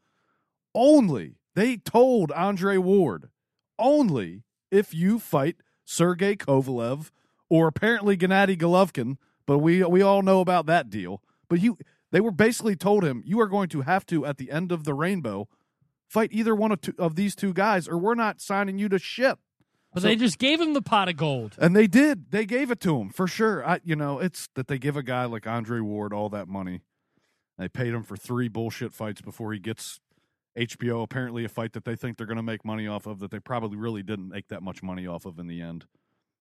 [0.76, 3.30] Only they told Andre Ward,
[3.80, 7.10] only if you fight Sergey Kovalev
[7.50, 11.22] or apparently Gennady Golovkin, but we we all know about that deal.
[11.48, 11.78] But you
[12.12, 14.84] they were basically told him you are going to have to at the end of
[14.84, 15.48] the rainbow
[16.10, 19.00] fight either one of two, of these two guys or we're not signing you to
[19.00, 19.38] shit.
[19.94, 21.56] But so- they just gave him the pot of gold.
[21.58, 22.32] And they did.
[22.32, 23.66] They gave it to him for sure.
[23.66, 26.82] I you know, it's that they give a guy like Andre Ward all that money
[27.58, 30.00] They paid him for three bullshit fights before he gets
[30.58, 31.04] HBO.
[31.04, 33.40] Apparently, a fight that they think they're going to make money off of that they
[33.40, 35.86] probably really didn't make that much money off of in the end.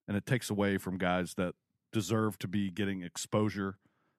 [0.08, 1.54] And it takes away from guys that
[1.92, 3.76] deserve to be getting exposure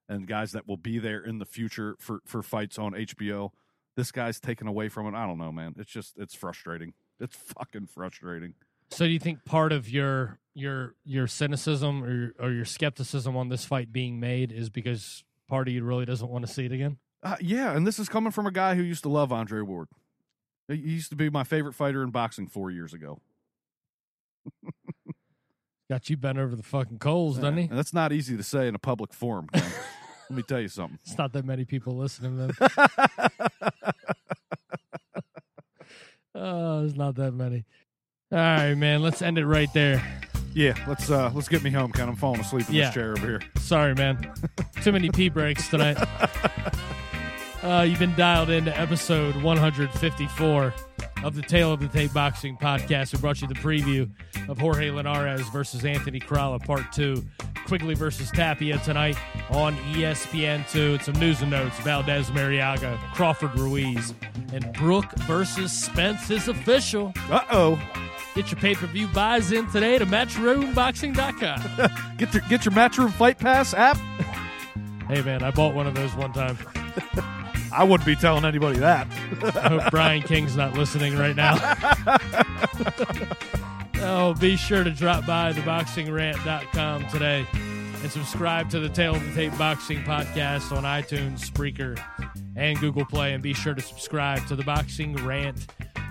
[0.07, 3.49] and guys that will be there in the future for, for fights on HBO.
[3.97, 5.17] This guy's taken away from it.
[5.17, 5.75] I don't know, man.
[5.77, 6.93] It's just, it's frustrating.
[7.19, 8.53] It's fucking frustrating.
[8.91, 13.49] So do you think part of your your your cynicism or or your skepticism on
[13.49, 16.71] this fight being made is because part of you really doesn't want to see it
[16.71, 16.97] again?
[17.23, 19.87] Uh, yeah, and this is coming from a guy who used to love Andre Ward.
[20.67, 23.21] He used to be my favorite fighter in boxing four years ago.
[25.89, 27.67] Got you bent over the fucking coals, doesn't he?
[27.67, 29.49] That's not easy to say in a public forum.
[29.53, 29.65] Let
[30.31, 30.97] me tell you something.
[31.03, 32.37] It's not that many people listening.
[32.37, 32.51] Then.
[36.35, 37.65] oh, there's not that many.
[38.31, 39.01] All right, man.
[39.01, 40.01] Let's end it right there.
[40.53, 42.09] Yeah, let's uh let's get me home, Ken.
[42.09, 42.85] I'm falling asleep in Yeah.
[42.85, 43.41] this chair over here.
[43.57, 44.33] Sorry, man.
[44.83, 45.97] Too many pee breaks tonight.
[47.63, 50.73] Uh, you've been dialed into episode 154
[51.23, 53.13] of the Tale of the Tape Boxing podcast.
[53.13, 54.09] We brought you the preview
[54.49, 57.23] of Jorge Linares versus Anthony Crolla, part two.
[57.67, 59.15] Quigley versus Tapia tonight
[59.51, 60.93] on E ESPN2.
[60.95, 64.15] And some news and notes Valdez Marriaga, Crawford Ruiz,
[64.51, 67.13] and Brooke versus Spence is official.
[67.29, 67.79] Uh oh.
[68.35, 71.91] Get your pay per view buys in today to matchroomboxing.com.
[72.17, 73.97] Get your get your Matchroom Fight Pass app.
[75.07, 76.57] hey, man, I bought one of those one time.
[77.73, 79.07] I wouldn't be telling anybody that.
[79.55, 81.55] I hope Brian King's not listening right now.
[84.01, 89.33] oh, be sure to drop by theboxingrant.com today and subscribe to the Tale of the
[89.33, 91.97] Tape Boxing podcast on iTunes, Spreaker,
[92.57, 93.33] and Google Play.
[93.33, 95.67] And be sure to subscribe to the Boxing Rant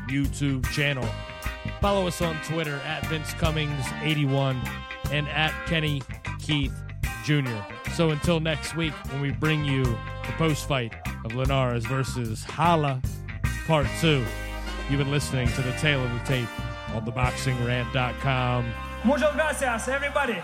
[0.09, 1.09] YouTube channel.
[1.81, 4.69] Follow us on Twitter at Vince Cummings81
[5.11, 6.03] and at Kenny
[6.39, 6.75] Keith
[7.25, 7.57] Jr.
[7.95, 13.01] So until next week, when we bring you the post fight of Linares versus Crolla
[13.67, 14.25] Part 2,
[14.91, 16.49] you've been listening to the Tale of the Tape
[16.95, 18.73] on theboxingrant.com.
[19.05, 20.37] Muchas gracias, everybody.